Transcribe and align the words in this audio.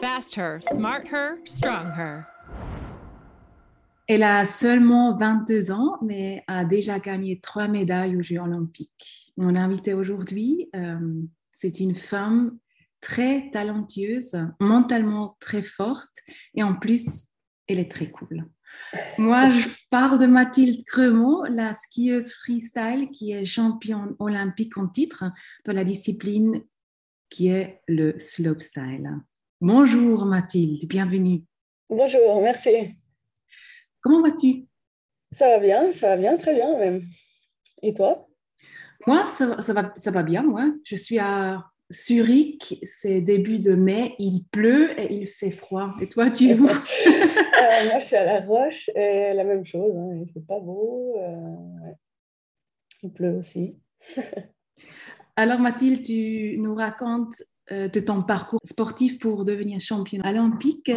Fast 0.00 0.36
her, 0.36 0.60
smart 0.60 1.08
her, 1.12 1.38
strong 1.44 1.90
her. 1.96 2.26
Elle 4.06 4.22
a 4.22 4.44
seulement 4.44 5.16
22 5.18 5.72
ans, 5.72 5.98
mais 6.02 6.44
a 6.46 6.64
déjà 6.64 7.00
gagné 7.00 7.40
trois 7.40 7.66
médailles 7.66 8.16
aux 8.16 8.22
Jeux 8.22 8.38
olympiques. 8.38 9.32
Mon 9.36 9.56
invitée 9.56 9.94
aujourd'hui, 9.94 10.70
euh, 10.76 11.22
c'est 11.50 11.80
une 11.80 11.96
femme 11.96 12.58
très 13.00 13.50
talentueuse, 13.50 14.36
mentalement 14.60 15.36
très 15.40 15.62
forte, 15.62 16.22
et 16.54 16.62
en 16.62 16.74
plus, 16.74 17.26
elle 17.66 17.80
est 17.80 17.90
très 17.90 18.10
cool. 18.10 18.44
Moi, 19.18 19.50
je 19.50 19.68
parle 19.90 20.18
de 20.18 20.26
Mathilde 20.26 20.82
Cremont, 20.84 21.42
la 21.50 21.74
skieuse 21.74 22.32
freestyle 22.34 23.08
qui 23.12 23.32
est 23.32 23.44
championne 23.44 24.14
olympique 24.20 24.78
en 24.78 24.88
titre 24.88 25.24
dans 25.64 25.72
la 25.72 25.84
discipline 25.84 26.62
qui 27.30 27.48
est 27.48 27.82
le 27.88 28.16
slopestyle. 28.18 29.20
Bonjour 29.60 30.24
Mathilde, 30.24 30.86
bienvenue. 30.88 31.42
Bonjour, 31.90 32.40
merci. 32.42 32.94
Comment 34.00 34.22
vas-tu? 34.22 34.66
Ça 35.32 35.48
va 35.48 35.58
bien, 35.58 35.90
ça 35.92 36.08
va 36.08 36.16
bien, 36.16 36.36
très 36.36 36.54
bien 36.54 36.78
même. 36.78 37.02
Et 37.82 37.92
toi? 37.92 38.28
Moi, 39.06 39.26
ça, 39.26 39.46
va, 39.72 39.92
ça 39.96 40.10
va 40.10 40.22
bien, 40.22 40.42
moi. 40.42 40.72
Je 40.84 40.96
suis 40.96 41.18
à 41.18 41.64
Zurich, 41.92 42.78
c'est 42.84 43.20
début 43.20 43.58
de 43.58 43.74
mai, 43.74 44.14
il 44.18 44.44
pleut 44.50 44.98
et 45.00 45.12
il 45.12 45.26
fait 45.26 45.50
froid. 45.50 45.94
Et 46.00 46.08
toi, 46.08 46.30
tu 46.30 46.48
es 46.48 46.54
où? 46.58 46.66
euh, 46.66 46.70
Moi, 47.90 47.98
je 47.98 48.04
suis 48.06 48.16
à 48.16 48.24
La 48.24 48.40
Roche 48.40 48.88
et 48.94 49.32
la 49.34 49.44
même 49.44 49.64
chose. 49.66 49.92
Hein, 49.96 50.22
il 50.24 50.32
fait 50.32 50.46
pas 50.46 50.60
beau. 50.60 51.16
Euh, 51.18 51.92
il 53.02 53.12
pleut 53.12 53.36
aussi. 53.38 53.76
Alors, 55.36 55.60
Mathilde, 55.60 56.02
tu 56.04 56.56
nous 56.58 56.74
racontes 56.74 57.34
de 57.70 58.00
ton 58.00 58.22
parcours 58.22 58.60
sportif 58.64 59.18
pour 59.18 59.44
devenir 59.44 59.80
championne 59.80 60.26
olympique. 60.26 60.90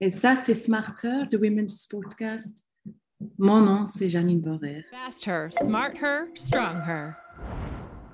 Et 0.00 0.10
ça, 0.10 0.34
c'est 0.34 0.54
Smarter, 0.54 1.22
The 1.30 1.36
Women's 1.36 1.82
Sportcast. 1.82 2.64
Mon 3.38 3.60
nom, 3.60 3.86
c'est 3.86 4.08
Janine 4.08 4.40
Border. 4.40 4.84
Her, 5.26 5.48
smart 5.50 5.92
her, 6.00 6.26
strong 6.34 6.80
her. 6.86 7.12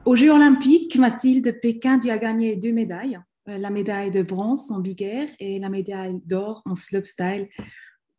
Aux 0.04 0.16
Jeux 0.16 0.30
olympiques, 0.30 0.96
Mathilde 0.96 1.60
Pékin, 1.60 1.98
tu 1.98 2.10
as 2.10 2.18
gagné 2.18 2.56
deux 2.56 2.72
médailles, 2.72 3.18
euh, 3.48 3.58
la 3.58 3.70
médaille 3.70 4.10
de 4.10 4.22
bronze 4.22 4.70
en 4.70 4.80
big 4.80 5.02
air 5.02 5.28
et 5.38 5.58
la 5.58 5.68
médaille 5.68 6.20
d'or 6.24 6.62
en 6.64 6.74
slopestyle. 6.74 7.48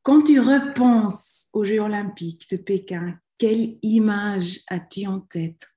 Quand 0.02 0.22
tu 0.22 0.40
repenses 0.40 1.48
aux 1.54 1.66
Jeux 1.66 1.80
olympiques 1.80 2.50
de 2.50 2.58
Pékin, 2.58 3.18
quelle 3.38 3.78
image 3.82 4.62
as-tu 4.70 5.08
en 5.08 5.20
tête? 5.20 5.68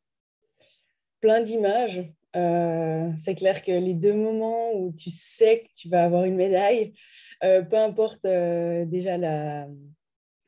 Plein 1.21 1.43
d'images. 1.43 2.13
Euh, 2.37 3.11
c'est 3.17 3.35
clair 3.35 3.63
que 3.63 3.73
les 3.73 3.95
deux 3.95 4.15
moments 4.15 4.73
où 4.75 4.93
tu 4.93 5.11
sais 5.11 5.61
que 5.61 5.69
tu 5.75 5.89
vas 5.89 6.05
avoir 6.05 6.25
une 6.25 6.37
médaille, 6.37 6.95
euh, 7.43 7.63
peu 7.63 7.77
importe 7.77 8.23
déjà 8.23 9.17
la, 9.17 9.67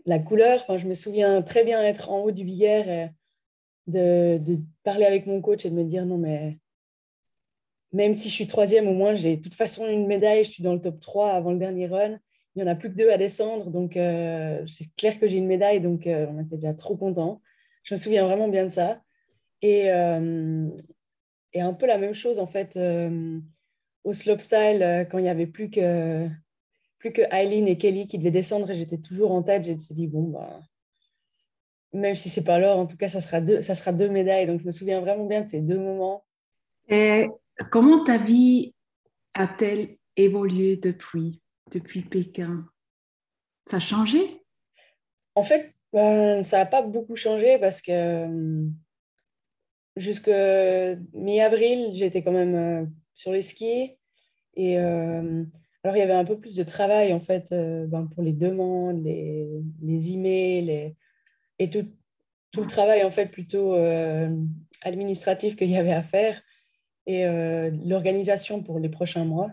la 0.06 0.19
couleur, 0.19 0.64
je 0.78 0.86
me 0.86 0.94
souviens 0.94 1.42
très 1.42 1.64
bien 1.64 1.83
être 1.83 2.10
en 2.10 2.22
haut 2.22 2.30
du 2.30 2.44
big 2.44 2.62
air 2.62 3.10
de, 3.86 4.41
parler 4.83 5.05
avec 5.05 5.27
mon 5.27 5.41
coach 5.41 5.64
et 5.64 5.70
de 5.70 5.75
me 5.75 5.84
dire 5.84 6.06
non, 6.06 6.19
mais 6.19 6.58
même 7.92 8.14
si 8.14 8.28
je 8.28 8.34
suis 8.34 8.47
troisième, 8.47 8.88
au 8.88 8.94
moins 8.94 9.14
j'ai 9.14 9.36
de 9.36 9.42
toute 9.42 9.55
façon 9.55 9.86
une 9.86 10.06
médaille, 10.06 10.44
je 10.44 10.50
suis 10.50 10.62
dans 10.62 10.72
le 10.72 10.80
top 10.80 11.00
3 11.00 11.30
avant 11.30 11.53
le 11.53 11.58
dernier 11.58 11.86
run. 11.86 12.19
Il 12.55 12.62
n'y 12.62 12.69
en 12.69 12.72
a 12.72 12.75
plus 12.75 12.91
que 12.91 12.97
deux 12.97 13.10
à 13.10 13.16
descendre, 13.16 13.70
donc 13.70 13.97
euh, 13.97 14.62
c'est 14.66 14.94
clair 14.97 15.19
que 15.19 15.27
j'ai 15.27 15.38
une 15.38 15.47
médaille, 15.47 15.80
donc 15.80 16.06
euh, 16.06 16.27
on 16.30 16.41
était 16.41 16.56
déjà 16.56 16.75
trop 16.75 16.97
contents. 16.97 17.41
Je 17.83 17.94
me 17.94 17.98
souviens 17.98 18.27
vraiment 18.27 18.48
bien 18.48 18.66
de 18.66 18.70
ça. 18.70 19.00
Et, 19.62 19.91
euh, 19.91 20.69
et 21.53 21.61
un 21.61 21.72
peu 21.72 21.86
la 21.86 21.98
même 21.98 22.14
chose 22.14 22.39
en 22.39 22.47
fait 22.47 22.78
au 24.05 24.12
slopestyle, 24.14 25.06
quand 25.11 25.19
il 25.19 25.22
n'y 25.22 25.28
avait 25.28 25.47
plus 25.47 25.70
que, 25.70 26.28
plus 26.98 27.12
que 27.12 27.22
Eileen 27.31 27.69
et 27.69 27.78
Kelly 27.78 28.06
qui 28.06 28.19
devaient 28.19 28.31
descendre 28.31 28.70
et 28.70 28.77
j'étais 28.77 28.98
toujours 28.98 29.33
en 29.33 29.42
tête, 29.42 29.64
j'ai 29.64 29.75
dit 29.75 30.06
bon, 30.06 30.25
bah, 30.25 30.61
même 31.92 32.14
si 32.14 32.31
c'est 32.31 32.44
pas 32.44 32.59
l'or, 32.59 32.78
en 32.78 32.86
tout 32.86 32.97
cas, 32.97 33.09
ça 33.09 33.20
sera, 33.20 33.41
deux, 33.41 33.61
ça 33.61 33.75
sera 33.75 33.93
deux 33.93 34.09
médailles. 34.09 34.47
Donc, 34.47 34.60
je 34.60 34.66
me 34.66 34.72
souviens 34.72 35.00
vraiment 35.00 35.27
bien 35.27 35.43
de 35.43 35.49
ces 35.49 35.60
deux 35.60 35.78
moments. 35.78 36.25
Et 36.88 37.27
comment 37.71 38.03
ta 38.03 38.19
vie 38.19 38.75
a-t-elle 39.34 39.97
évolué 40.16 40.77
depuis, 40.77 41.41
depuis 41.71 42.03
Pékin? 42.03 42.66
Ça 43.66 43.77
a 43.77 43.81
changé? 43.81 44.43
En 45.34 45.43
fait, 45.43 45.75
ben, 45.93 46.43
ça 46.44 46.59
n'a 46.59 46.66
pas 46.66 46.82
beaucoup 46.82 47.16
changé 47.16 47.59
parce 47.59 47.81
que 47.81 47.93
euh, 47.93 48.66
jusque 49.97 50.30
mi-avril, 51.14 51.91
j'étais 51.94 52.22
quand 52.22 52.32
même 52.32 52.54
euh, 52.54 52.86
sur 53.14 53.32
les 53.32 53.42
skis. 53.42 53.97
Et 54.54 54.78
euh, 54.78 55.44
alors, 55.84 55.97
il 55.97 56.00
y 56.00 56.03
avait 56.03 56.12
un 56.12 56.25
peu 56.25 56.38
plus 56.38 56.56
de 56.56 56.62
travail, 56.62 57.12
en 57.12 57.20
fait, 57.20 57.50
ben, 57.50 58.08
pour 58.14 58.22
les 58.22 58.32
demandes, 58.32 59.03
les, 59.04 59.48
les 59.82 60.12
emails, 60.12 60.64
les 60.66 60.97
et 61.62 61.70
tout, 61.70 61.86
tout, 62.50 62.62
le 62.62 62.66
travail 62.66 63.04
en 63.04 63.10
fait 63.10 63.26
plutôt 63.26 63.75
euh, 63.75 64.28
administratif 64.82 65.56
qu'il 65.56 65.70
y 65.70 65.76
avait 65.76 65.92
à 65.92 66.03
faire 66.03 66.41
et 67.06 67.26
euh, 67.26 67.70
l'organisation 67.84 68.62
pour 68.62 68.78
les 68.78 68.88
prochains 68.88 69.24
mois. 69.24 69.50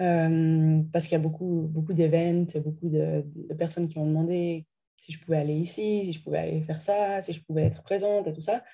Euh, 0.00 0.82
parce 0.92 1.04
qu'il 1.04 1.12
y 1.12 1.20
a 1.20 1.22
beaucoup, 1.22 1.68
beaucoup 1.70 1.92
d'événements, 1.92 2.46
beaucoup 2.64 2.88
de, 2.88 3.24
personnes 3.56 3.88
qui 3.88 3.98
ont 3.98 4.06
demandé 4.06 4.66
si 4.98 5.12
je 5.12 5.20
pouvais 5.20 5.36
aller 5.36 5.54
ici, 5.54 6.04
si 6.04 6.12
je 6.12 6.20
pouvais 6.20 6.38
aller 6.38 6.62
faire 6.62 6.82
ça, 6.82 7.22
si 7.22 7.32
je 7.32 7.40
pouvais 7.44 7.62
être 7.64 7.82
présente 7.82 8.26
et 8.26 8.32
tout 8.32 8.40
ça. 8.40 8.64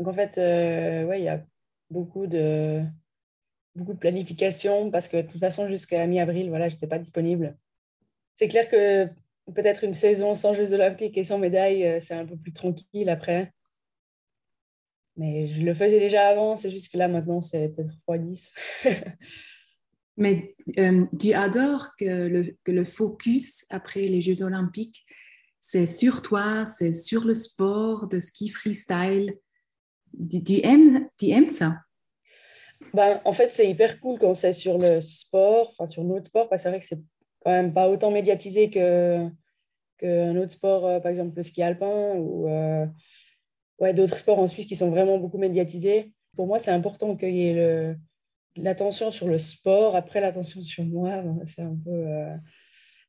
Donc 0.00 0.08
en 0.08 0.12
fait, 0.12 0.36
ouais, 1.06 1.20
il 1.20 1.24
y 1.24 1.28
a 1.28 1.44
beaucoup 1.90 2.26
de, 2.26 2.82
beaucoup 3.74 3.92
de 3.92 3.98
planification 3.98 4.90
parce 4.90 5.08
que 5.08 5.18
de 5.18 5.28
toute 5.28 5.40
façon, 5.40 5.68
jusqu'à 5.68 6.06
mi-avril, 6.06 6.48
voilà, 6.48 6.68
je 6.68 6.74
n'étais 6.74 6.86
pas 6.86 6.98
disponible. 6.98 7.56
C'est 8.34 8.48
clair 8.48 8.68
que 8.68 9.06
peut-être 9.54 9.84
une 9.84 9.94
saison 9.94 10.34
sans 10.34 10.54
Jeux 10.54 10.72
olympiques 10.72 11.18
et 11.18 11.24
sans 11.24 11.38
médaille, 11.38 11.86
euh, 11.86 12.00
c'est 12.00 12.14
un 12.14 12.26
peu 12.26 12.36
plus 12.36 12.52
tranquille 12.52 13.08
après. 13.08 13.52
Mais 15.16 15.46
je 15.48 15.62
le 15.62 15.74
faisais 15.74 16.00
déjà 16.00 16.28
avant, 16.28 16.56
c'est 16.56 16.70
juste 16.70 16.90
que 16.92 16.96
là, 16.96 17.08
maintenant, 17.08 17.40
c'est 17.40 17.68
peut-être 17.70 17.94
x10. 18.08 18.52
Mais 20.16 20.54
euh, 20.78 21.06
tu 21.18 21.32
adores 21.32 21.96
que 21.98 22.04
le, 22.04 22.56
que 22.64 22.72
le 22.72 22.84
focus 22.84 23.64
après 23.70 24.02
les 24.02 24.20
Jeux 24.20 24.42
olympiques, 24.42 25.04
c'est 25.60 25.86
sur 25.86 26.22
toi, 26.22 26.66
c'est 26.66 26.92
sur 26.92 27.24
le 27.24 27.34
sport 27.34 28.06
de 28.08 28.18
ski 28.18 28.48
freestyle. 28.48 29.34
Tu, 30.46 30.60
aimes, 30.64 31.08
tu 31.18 31.28
aimes 31.28 31.46
ça? 31.46 31.76
Ben, 32.94 33.20
En 33.24 33.32
fait, 33.32 33.50
c'est 33.50 33.68
hyper 33.68 34.00
cool 34.00 34.18
quand 34.18 34.34
c'est 34.34 34.52
sur 34.52 34.78
le 34.78 35.00
sport, 35.00 35.70
enfin 35.70 35.86
sur 35.86 36.04
notre 36.04 36.26
sport, 36.26 36.48
parce 36.48 36.62
que 36.62 36.64
c'est 36.64 36.70
vrai 36.70 36.80
que 36.80 36.86
c'est 36.86 37.00
quand 37.44 37.50
même 37.50 37.72
pas 37.72 37.88
autant 37.88 38.10
médiatisé 38.10 38.70
que 38.70 39.28
qu'un 39.98 40.34
autre 40.36 40.52
sport, 40.52 40.86
euh, 40.86 40.98
par 40.98 41.10
exemple 41.10 41.36
le 41.36 41.42
ski 41.42 41.62
alpin 41.62 42.14
ou 42.16 42.48
euh, 42.48 42.86
ouais, 43.80 43.92
d'autres 43.92 44.16
sports 44.16 44.38
en 44.38 44.48
Suisse 44.48 44.66
qui 44.66 44.76
sont 44.76 44.90
vraiment 44.90 45.18
beaucoup 45.18 45.38
médiatisés. 45.38 46.12
Pour 46.36 46.46
moi, 46.46 46.58
c'est 46.58 46.70
important 46.70 47.16
qu'il 47.16 47.34
y 47.34 47.48
ait 47.48 47.94
l'attention 48.56 49.10
sur 49.10 49.28
le 49.28 49.38
sport, 49.38 49.96
après 49.96 50.20
l'attention 50.20 50.60
sur 50.60 50.84
moi. 50.84 51.22
C'est 51.44 51.62
un 51.62 51.76
peu. 51.84 51.90
Euh, 51.90 52.34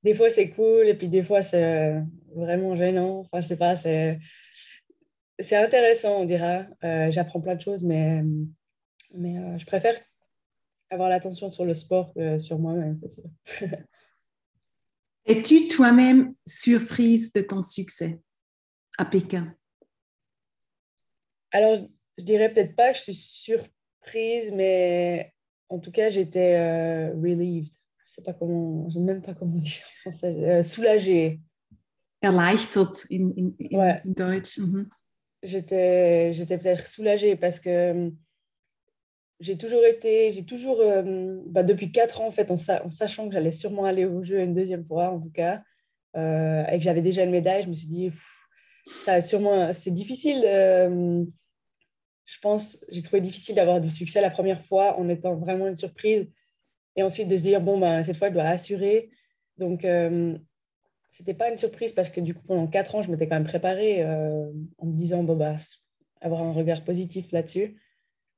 des 0.04 0.14
fois, 0.14 0.30
c'est 0.30 0.50
cool, 0.50 0.88
et 0.88 0.96
puis 0.96 1.08
des 1.08 1.24
fois, 1.24 1.42
c'est 1.42 2.02
vraiment 2.36 2.76
gênant. 2.76 3.20
Enfin, 3.20 3.42
je 3.42 3.48
sais 3.48 3.58
pas, 3.58 3.76
c'est. 3.76 4.20
C'est 5.42 5.56
intéressant, 5.56 6.22
on 6.22 6.26
dira. 6.26 6.66
J'apprends 7.12 7.42
plein 7.42 7.56
de 7.56 7.62
choses, 7.62 7.84
mais, 7.84 8.24
mais 9.14 9.60
je 9.60 9.66
préfère 9.66 9.96
avoir 10.90 11.10
l'attention 11.10 11.50
sur 11.50 11.66
le 11.66 11.74
sport 11.74 12.14
que 12.14 12.38
sur 12.38 12.60
moi-même, 12.60 13.00
c'est 13.02 13.10
sûr. 13.10 13.24
Es-tu 15.26 15.68
toi-même 15.68 16.34
surprise 16.46 17.32
de 17.32 17.42
ton 17.42 17.62
succès 17.62 18.20
à 18.98 19.06
Pékin? 19.06 19.56
Alors, 21.52 21.76
je 22.18 22.24
dirais 22.24 22.52
peut-être 22.52 22.76
pas 22.76 22.92
que 22.92 22.98
je 22.98 23.04
suis 23.04 23.16
surprise, 23.16 24.52
mais 24.54 25.34
en 25.70 25.80
tout 25.80 25.92
cas, 25.92 26.10
j'étais 26.10 26.56
euh, 26.56 27.14
relieved. 27.14 27.74
Je 28.06 28.14
sais 28.14 28.22
pas 28.24 28.34
comment, 28.34 28.90
je 28.90 28.96
sais 28.96 29.00
même 29.00 29.22
pas 29.22 29.34
comment 29.34 29.58
dire 29.58 29.84
en 29.86 30.02
français, 30.02 30.28
euh, 30.28 30.64
soulagée. 30.64 31.40
Erleichtert 32.22 33.06
in, 33.12 33.32
in, 33.38 33.50
in, 33.72 34.02
Deutsch. 34.06 34.58
Mhm. 34.58 34.90
J'étais 35.44 36.32
peut-être 36.58 36.88
soulagée 36.88 37.36
parce 37.36 37.60
que 37.60 38.12
j'ai 39.42 39.58
toujours 39.58 39.84
été, 39.84 40.32
j'ai 40.32 40.46
toujours, 40.46 40.80
euh, 40.80 41.42
bah, 41.48 41.64
depuis 41.64 41.92
quatre 41.92 42.22
ans, 42.22 42.28
en 42.28 42.32
fait, 42.32 42.52
en, 42.52 42.58
sachant 42.58 43.28
que 43.28 43.34
j'allais 43.34 43.52
sûrement 43.52 43.86
aller 43.86 44.06
au 44.06 44.24
jeu 44.24 44.40
une 44.40 44.54
deuxième 44.54 44.86
fois, 44.86 45.10
en 45.10 45.20
tout 45.20 45.32
cas, 45.32 45.64
euh, 46.16 46.64
et 46.68 46.78
que 46.78 46.84
j'avais 46.84 47.02
déjà 47.02 47.24
une 47.24 47.32
médaille, 47.32 47.64
je 47.64 47.70
me 47.70 47.74
suis 47.74 47.88
dit, 47.88 48.12
ça 48.86 49.22
sûrement, 49.22 49.74
c'est 49.74 49.92
difficile. 49.92 50.44
Euh, 50.46 51.26
je 52.26 52.40
pense, 52.40 52.78
j'ai 52.90 53.02
trouvé 53.02 53.20
difficile 53.20 53.56
d'avoir 53.56 53.82
du 53.82 53.90
succès 53.90 54.22
la 54.22 54.30
première 54.30 54.64
fois 54.64 55.00
en 55.00 55.10
étant 55.10 55.36
vraiment 55.36 55.68
une 55.68 55.76
surprise, 55.76 56.30
et 56.96 57.04
ensuite 57.04 57.28
de 57.28 57.36
se 57.36 57.44
dire, 57.44 57.62
bon, 57.62 57.80
bah, 57.80 58.04
cette 58.04 58.18
fois, 58.18 58.30
je 58.30 58.34
dois 58.34 58.44
assurer. 58.44 59.10
Donc, 59.58 59.86
c'était 61.12 61.34
pas 61.34 61.50
une 61.50 61.58
surprise 61.58 61.92
parce 61.92 62.10
que 62.10 62.22
du 62.22 62.34
coup, 62.34 62.42
pendant 62.48 62.68
quatre 62.68 62.96
ans, 62.96 63.04
je 63.04 63.12
m'étais 63.12 63.28
quand 63.28 63.36
même 63.36 63.44
préparée 63.44 64.04
en 64.06 64.86
me 64.86 64.94
disant, 64.94 65.24
bon, 65.24 65.36
bah, 65.36 65.58
avoir 66.22 66.42
un 66.42 66.52
regard 66.52 66.84
positif 66.84 67.32
là-dessus. 67.32 67.80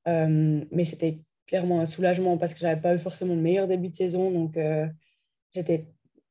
Euh, 0.08 0.64
mais 0.70 0.84
c'était 0.84 1.20
clairement 1.46 1.80
un 1.80 1.86
soulagement 1.86 2.36
parce 2.36 2.52
que 2.52 2.60
j'avais 2.60 2.80
pas 2.80 2.94
eu 2.94 2.98
forcément 2.98 3.34
le 3.34 3.40
meilleur 3.40 3.68
début 3.68 3.88
de 3.88 3.96
saison. 3.96 4.30
Donc, 4.30 4.58
j'étais 5.54 5.86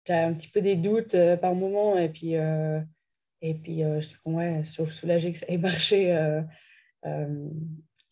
j'avais 0.05 0.25
un 0.25 0.33
petit 0.33 0.49
peu 0.49 0.61
des 0.61 0.75
doutes 0.75 1.15
par 1.41 1.55
moment. 1.55 1.97
Et 1.97 2.09
puis, 2.09 2.33
et 2.33 3.53
puis 3.53 3.81
je 3.81 4.01
suis 4.01 4.17
ouais, 4.25 4.63
soulagée 4.63 5.31
que 5.31 5.39
ça 5.39 5.45
ait 5.47 5.57
marché. 5.57 6.13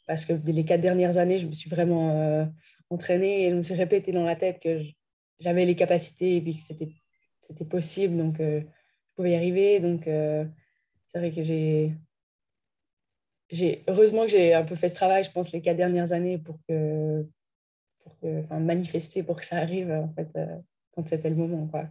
parce 0.07 0.23
que 0.23 0.33
les 0.45 0.63
quatre 0.63 0.81
dernières 0.81 1.17
années, 1.17 1.39
je 1.39 1.47
me 1.47 1.53
suis 1.53 1.69
vraiment 1.69 2.49
entraînée 2.89 3.47
et 3.47 3.49
je 3.49 3.55
me 3.55 3.63
suis 3.63 3.73
répété 3.73 4.13
dans 4.13 4.23
la 4.23 4.37
tête 4.37 4.61
que 4.61 4.81
j'avais 5.41 5.65
les 5.65 5.75
capacités 5.75 6.37
et 6.37 6.41
puis 6.41 6.57
que 6.57 6.63
c'était 6.63 7.00
c'était 7.51 7.65
possible, 7.65 8.17
donc 8.17 8.39
euh, 8.39 8.61
je 8.61 9.15
pouvais 9.15 9.31
y 9.31 9.35
arriver. 9.35 9.79
Donc, 9.79 10.07
euh, 10.07 10.45
c'est 11.09 11.19
vrai 11.19 11.31
que 11.31 11.43
j'ai, 11.43 11.93
j'ai, 13.49 13.83
heureusement 13.87 14.23
que 14.23 14.29
j'ai 14.29 14.53
un 14.53 14.63
peu 14.63 14.75
fait 14.75 14.89
ce 14.89 14.95
travail, 14.95 15.23
je 15.23 15.31
pense, 15.31 15.51
les 15.51 15.61
quatre 15.61 15.77
dernières 15.77 16.13
années 16.13 16.37
pour 16.37 16.59
que, 16.67 17.25
pour 18.03 18.17
que, 18.19 18.39
enfin, 18.43 18.59
manifester 18.59 19.23
pour 19.23 19.37
que 19.37 19.45
ça 19.45 19.57
arrive, 19.57 19.91
en 19.91 20.13
fait, 20.13 20.29
euh, 20.35 20.57
quand 20.95 21.07
c'était 21.07 21.29
le 21.29 21.35
moment, 21.35 21.67
quoi. 21.67 21.87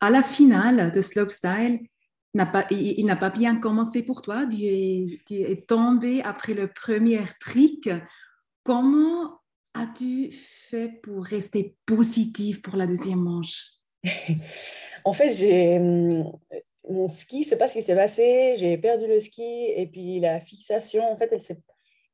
À 0.00 0.10
la 0.10 0.22
finale 0.22 0.92
de 0.92 1.02
Slopestyle, 1.02 1.80
n'a 2.34 2.46
pas, 2.46 2.66
il, 2.70 3.04
n'a 3.06 3.16
pas 3.16 3.30
bien 3.30 3.56
commencé 3.56 4.02
pour 4.02 4.22
toi? 4.22 4.46
Tu 4.46 4.64
es, 4.64 5.20
tu 5.26 5.34
es 5.34 5.56
tombé 5.62 6.22
après 6.22 6.54
le 6.54 6.68
premier 6.68 7.20
trick. 7.40 7.90
Comment 8.62 9.40
as-tu 9.74 10.30
fait 10.32 11.00
pour 11.02 11.24
rester 11.24 11.76
positif 11.86 12.62
pour 12.62 12.76
la 12.76 12.86
deuxième 12.86 13.20
manche? 13.20 13.79
En 15.04 15.12
fait, 15.12 15.32
j'ai 15.32 15.78
hum, 15.78 16.32
mon 16.88 17.06
ski, 17.08 17.44
je 17.44 17.50
sais 17.50 17.58
pas 17.58 17.68
ce 17.68 17.74
qui 17.74 17.82
s'est 17.82 17.94
passé, 17.94 18.56
j'ai 18.58 18.78
perdu 18.78 19.06
le 19.06 19.20
ski 19.20 19.42
et 19.42 19.86
puis 19.86 20.20
la 20.20 20.40
fixation, 20.40 21.10
en 21.10 21.16
fait, 21.16 21.30
elle 21.32 21.42
s'est 21.42 21.58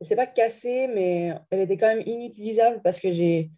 s'est 0.03 0.17
pas 0.17 0.27
cassée, 0.27 0.88
mais 0.88 1.33
elle 1.50 1.61
était 1.61 1.79
quand 1.79 1.87
même 1.87 2.06
inutilisable 2.06 2.83
parce 2.83 3.00
que 3.00 3.12
j'ai 3.12 3.50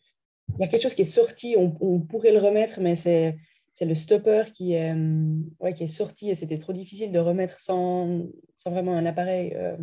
il 0.57 0.63
y 0.63 0.65
a 0.65 0.69
quelque 0.69 0.83
chose 0.83 0.95
qui 0.95 1.03
est 1.03 1.05
sorti, 1.05 1.57
on, 1.59 2.01
pourrait 2.01 2.33
le 2.33 2.39
remettre, 2.39 2.81
mais 2.81 2.97
c'est 2.97 3.37
c'est 3.73 3.85
le 3.85 3.95
stopper 3.95 4.45
qui 4.55 4.73
est, 4.75 4.93
hum, 4.93 5.51
ouais, 5.61 5.75
qui 5.75 5.85
est 5.85 5.89
sorti 5.89 6.31
et 6.31 6.35
c'était 6.35 6.59
trop 6.59 6.73
difficile 6.73 7.13
de 7.13 7.19
remettre 7.19 7.61
sans, 7.61 8.27
sans 8.57 8.71
vraiment 8.73 8.97
un 8.97 9.07
appareil 9.07 9.53
euh, 9.55 9.77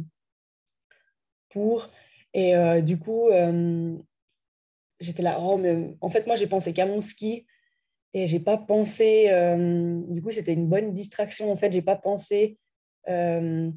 pour. 1.50 1.90
Et 2.34 2.56
euh, 2.58 2.82
du 2.82 3.00
coup, 3.00 3.30
hum, 3.30 4.04
j'étais 5.00 5.24
là, 5.24 5.40
oh, 5.40 5.58
mais 5.58 5.96
en 6.02 6.10
fait, 6.10 6.28
moi, 6.28 6.36
j'ai 6.36 6.48
pensé 6.48 6.74
qu'à 6.74 6.86
mon 6.86 7.00
ski 7.00 7.46
et 8.16 8.30
j'ai 8.30 8.40
pas 8.40 8.56
pensé, 8.56 9.26
euh, 9.28 10.00
du 10.08 10.22
coup, 10.22 10.32
c'était 10.32 10.54
une 10.54 10.68
bonne 10.68 10.94
distraction. 10.94 11.52
En 11.52 11.58
fait, 11.58 11.74
j'ai 11.74 11.82
pas 11.82 11.98
pensé 11.98 12.58
euh, 13.10 13.70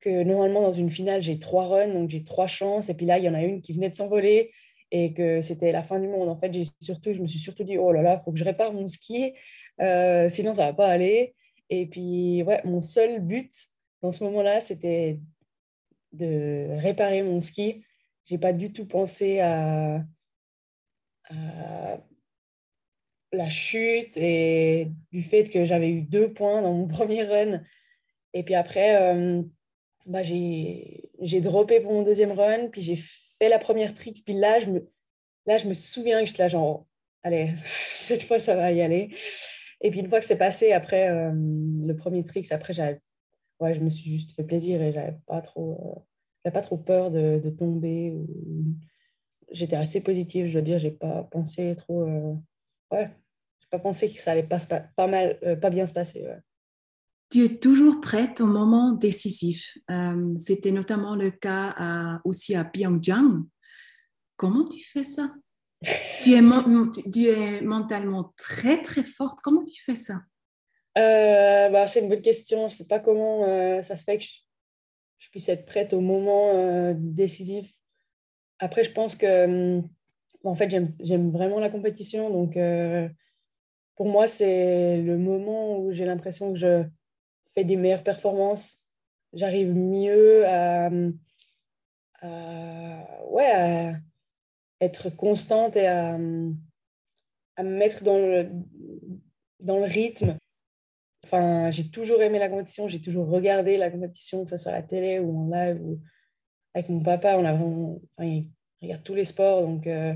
que 0.00 0.22
normalement, 0.22 0.60
dans 0.60 0.74
une 0.74 0.90
finale, 0.90 1.22
j'ai 1.22 1.38
trois 1.38 1.64
runs, 1.64 1.88
donc 1.88 2.10
j'ai 2.10 2.24
trois 2.24 2.46
chances. 2.46 2.90
Et 2.90 2.94
puis 2.94 3.06
là, 3.06 3.16
il 3.16 3.24
y 3.24 3.28
en 3.28 3.32
a 3.32 3.42
une 3.42 3.62
qui 3.62 3.72
venait 3.72 3.88
de 3.88 3.94
s'envoler 3.94 4.52
et 4.90 5.14
que 5.14 5.40
c'était 5.40 5.72
la 5.72 5.82
fin 5.82 5.98
du 5.98 6.08
monde. 6.08 6.28
En 6.28 6.36
fait, 6.36 6.52
surtout, 6.82 7.14
je 7.14 7.22
me 7.22 7.26
suis 7.26 7.38
surtout 7.38 7.64
dit, 7.64 7.78
oh 7.78 7.90
là 7.90 8.02
là, 8.02 8.20
il 8.20 8.24
faut 8.26 8.32
que 8.32 8.38
je 8.38 8.44
répare 8.44 8.74
mon 8.74 8.86
ski, 8.86 9.32
euh, 9.80 10.28
sinon 10.28 10.52
ça 10.52 10.66
va 10.66 10.74
pas 10.74 10.88
aller. 10.88 11.34
Et 11.70 11.86
puis, 11.86 12.42
ouais, 12.42 12.60
mon 12.66 12.82
seul 12.82 13.20
but 13.20 13.50
dans 14.02 14.12
ce 14.12 14.24
moment-là, 14.24 14.60
c'était 14.60 15.20
de 16.12 16.66
réparer 16.80 17.22
mon 17.22 17.40
ski. 17.40 17.82
J'ai 18.26 18.36
pas 18.36 18.52
du 18.52 18.74
tout 18.74 18.86
pensé 18.86 19.40
à 19.40 20.04
la 23.34 23.48
chute 23.50 24.16
et 24.16 24.88
du 25.12 25.22
fait 25.22 25.48
que 25.48 25.64
j'avais 25.66 25.90
eu 25.90 26.02
deux 26.02 26.32
points 26.32 26.62
dans 26.62 26.72
mon 26.72 26.86
premier 26.88 27.24
run. 27.24 27.60
Et 28.32 28.42
puis 28.42 28.54
après, 28.54 29.14
euh, 29.14 29.42
bah, 30.06 30.22
j'ai 30.22 31.40
droppé 31.40 31.80
pour 31.80 31.92
mon 31.92 32.02
deuxième 32.02 32.32
run, 32.32 32.68
puis 32.68 32.82
j'ai 32.82 32.96
fait 33.38 33.48
la 33.48 33.58
première 33.58 33.94
trick. 33.94 34.24
Puis 34.24 34.34
là, 34.34 34.60
je 34.60 34.70
me, 34.70 34.90
là, 35.46 35.58
je 35.58 35.68
me 35.68 35.74
souviens 35.74 36.20
que 36.20 36.26
j'étais 36.26 36.42
là, 36.42 36.48
genre, 36.48 36.86
allez, 37.22 37.54
cette 37.94 38.24
fois, 38.24 38.40
ça 38.40 38.54
va 38.56 38.72
y 38.72 38.82
aller. 38.82 39.10
Et 39.80 39.90
puis 39.90 40.00
une 40.00 40.08
fois 40.08 40.20
que 40.20 40.26
c'est 40.26 40.38
passé, 40.38 40.72
après 40.72 41.10
euh, 41.10 41.32
le 41.32 41.94
premier 41.96 42.24
trick, 42.24 42.50
après, 42.52 42.74
ouais, 43.60 43.74
je 43.74 43.80
me 43.80 43.90
suis 43.90 44.10
juste 44.10 44.32
fait 44.32 44.44
plaisir 44.44 44.80
et 44.82 44.92
j'avais 44.92 45.16
pas 45.26 45.42
trop, 45.42 46.06
euh, 46.46 46.50
pas 46.50 46.62
trop 46.62 46.78
peur 46.78 47.10
de, 47.10 47.38
de 47.38 47.50
tomber. 47.50 48.14
J'étais 49.52 49.76
assez 49.76 50.00
positive, 50.02 50.46
je 50.48 50.52
dois 50.54 50.62
dire, 50.62 50.78
j'ai 50.78 50.90
pas 50.90 51.24
pensé 51.30 51.76
trop. 51.76 52.04
ouais, 52.90 53.10
pas 53.74 53.80
pensé 53.80 54.12
que 54.12 54.20
ça 54.20 54.30
allait 54.30 54.44
pas, 54.44 54.60
pas, 54.96 55.06
mal, 55.08 55.36
euh, 55.42 55.56
pas 55.56 55.70
bien 55.70 55.84
se 55.84 55.92
passer. 55.92 56.24
Tu 57.30 57.44
es 57.44 57.58
toujours 57.58 58.00
prête 58.00 58.40
au 58.40 58.46
moment 58.46 58.92
décisif. 58.92 59.76
Euh, 59.90 60.34
c'était 60.38 60.70
notamment 60.70 61.16
le 61.16 61.32
cas 61.32 62.20
aussi 62.24 62.54
à 62.54 62.64
Pyongyang. 62.64 63.42
Comment 64.36 64.64
tu 64.68 64.84
fais 64.84 65.02
ça? 65.02 65.32
Tu, 66.22 66.34
es, 66.34 66.40
tu 67.12 67.26
es 67.26 67.60
mentalement 67.62 68.32
très 68.36 68.80
très 68.80 69.02
forte. 69.02 69.40
Comment 69.42 69.64
tu 69.64 69.82
fais 69.82 69.96
ça? 69.96 70.20
Euh, 70.96 71.68
bah, 71.70 71.88
C'est 71.88 72.00
une 72.00 72.08
bonne 72.08 72.22
question. 72.22 72.68
Je 72.68 72.74
ne 72.74 72.78
sais 72.78 72.86
pas 72.86 73.00
comment 73.00 73.82
ça 73.82 73.96
se 73.96 74.04
fait 74.04 74.18
que 74.18 74.24
je, 75.18 75.30
puisse 75.30 75.48
être 75.48 75.66
prête 75.66 75.92
au 75.92 76.00
moment 76.00 76.94
décisif. 76.96 77.72
Après, 78.60 78.84
je 78.84 78.92
pense 78.92 79.16
que 79.16 79.80
en 80.44 80.54
fait, 80.54 80.70
j'aime 81.00 81.32
vraiment 81.32 81.58
la 81.58 81.70
compétition. 81.70 82.30
Donc, 82.30 82.56
pour 83.96 84.08
moi, 84.08 84.26
c'est 84.26 84.96
le 84.98 85.16
moment 85.18 85.78
où 85.78 85.92
j'ai 85.92 86.04
l'impression 86.04 86.52
que 86.52 86.58
je 86.58 86.84
fais 87.54 87.64
des 87.64 87.76
meilleures 87.76 88.02
performances. 88.02 88.82
J'arrive 89.32 89.74
mieux 89.74 90.46
à, 90.46 90.90
ouais, 93.30 93.94
être 94.80 95.10
constante 95.10 95.76
et 95.76 95.86
à, 95.86 96.14
à, 96.14 96.18
me 96.18 97.76
mettre 97.76 98.02
dans 98.02 98.18
le, 98.18 98.50
dans 99.60 99.78
le 99.78 99.84
rythme. 99.84 100.38
Enfin, 101.24 101.70
j'ai 101.70 101.90
toujours 101.90 102.20
aimé 102.22 102.38
la 102.38 102.48
compétition, 102.48 102.88
j'ai 102.88 103.00
toujours 103.00 103.28
regardé 103.28 103.76
la 103.76 103.90
compétition, 103.90 104.44
que 104.44 104.50
ce 104.50 104.56
soit 104.56 104.72
à 104.72 104.76
la 104.76 104.82
télé 104.82 105.18
ou 105.18 105.38
en 105.38 105.48
live. 105.48 105.80
Ou... 105.82 106.00
Avec 106.74 106.88
mon 106.88 107.00
papa, 107.00 107.36
on 107.38 107.44
a 107.44 107.52
vraiment, 107.52 108.00
il 108.18 108.48
regarde 108.82 109.04
tous 109.04 109.14
les 109.14 109.24
sports, 109.24 109.62
donc 109.62 109.86
euh, 109.86 110.14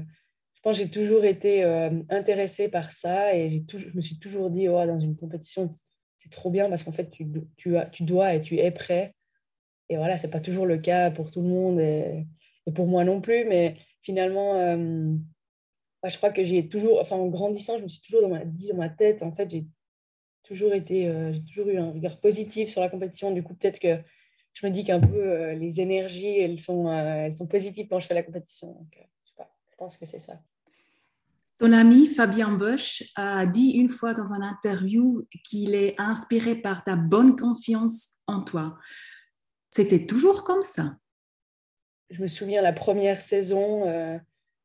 je 0.58 0.62
pense 0.64 0.76
que 0.76 0.82
j'ai 0.82 0.90
toujours 0.90 1.24
été 1.24 1.62
euh, 1.62 2.02
intéressée 2.10 2.68
par 2.68 2.90
ça 2.90 3.32
et 3.32 3.64
je 3.68 3.94
me 3.94 4.00
suis 4.00 4.18
toujours 4.18 4.50
dit, 4.50 4.68
oh, 4.68 4.84
dans 4.86 4.98
une 4.98 5.16
compétition, 5.16 5.72
c'est 6.16 6.32
trop 6.32 6.50
bien 6.50 6.68
parce 6.68 6.82
qu'en 6.82 6.90
fait, 6.90 7.10
tu, 7.10 7.28
tu, 7.56 7.76
as, 7.76 7.86
tu 7.86 8.02
dois 8.02 8.34
et 8.34 8.42
tu 8.42 8.58
es 8.58 8.72
prêt. 8.72 9.14
Et 9.88 9.96
voilà, 9.96 10.18
ce 10.18 10.26
n'est 10.26 10.32
pas 10.32 10.40
toujours 10.40 10.66
le 10.66 10.78
cas 10.78 11.12
pour 11.12 11.30
tout 11.30 11.42
le 11.42 11.48
monde 11.48 11.78
et, 11.78 12.26
pour 12.74 12.88
moi 12.88 13.04
non 13.04 13.20
plus. 13.20 13.44
Mais 13.44 13.76
finalement, 14.02 14.56
euh, 14.56 15.14
je 16.04 16.16
crois 16.16 16.32
que 16.32 16.42
j'ai 16.42 16.68
toujours, 16.68 17.00
enfin, 17.00 17.14
en 17.14 17.28
grandissant, 17.28 17.78
je 17.78 17.84
me 17.84 17.88
suis 17.88 18.00
toujours 18.00 18.28
dit 18.46 18.66
dans 18.66 18.76
ma 18.78 18.88
tête, 18.88 19.22
en 19.22 19.30
fait, 19.30 19.48
j'ai 19.48 19.64
toujours 20.42 20.74
été, 20.74 21.06
euh, 21.06 21.32
j'ai 21.32 21.44
toujours 21.44 21.68
eu 21.68 21.78
un 21.78 21.92
regard 21.92 22.18
positif 22.18 22.68
sur 22.68 22.80
la 22.80 22.88
compétition. 22.88 23.30
Du 23.30 23.44
coup, 23.44 23.54
peut-être 23.54 23.78
que 23.78 23.96
je 24.54 24.66
me 24.66 24.72
dis 24.72 24.82
qu'un 24.82 25.00
peu 25.00 25.52
les 25.52 25.80
énergies, 25.80 26.36
elles 26.36 26.58
sont, 26.58 26.92
elles 26.92 27.36
sont 27.36 27.46
positives 27.46 27.86
quand 27.86 28.00
je 28.00 28.08
fais 28.08 28.14
la 28.14 28.24
compétition. 28.24 28.72
Donc, 28.72 28.98
je 29.70 29.76
pense 29.76 29.96
que 29.96 30.04
c'est 30.04 30.18
ça. 30.18 30.40
Ton 31.58 31.72
ami 31.72 32.06
Fabien 32.06 32.52
Bosch 32.52 33.02
a 33.16 33.44
dit 33.44 33.70
une 33.70 33.88
fois 33.88 34.14
dans 34.14 34.32
une 34.32 34.44
interview 34.44 35.26
qu'il 35.44 35.74
est 35.74 35.98
inspiré 35.98 36.54
par 36.54 36.84
ta 36.84 36.94
bonne 36.94 37.34
confiance 37.34 38.10
en 38.28 38.42
toi. 38.42 38.78
C'était 39.70 40.06
toujours 40.06 40.44
comme 40.44 40.62
ça 40.62 40.96
Je 42.10 42.22
me 42.22 42.28
souviens 42.28 42.62
la 42.62 42.72
première 42.72 43.22
saison, 43.22 43.88
euh, 43.88 44.18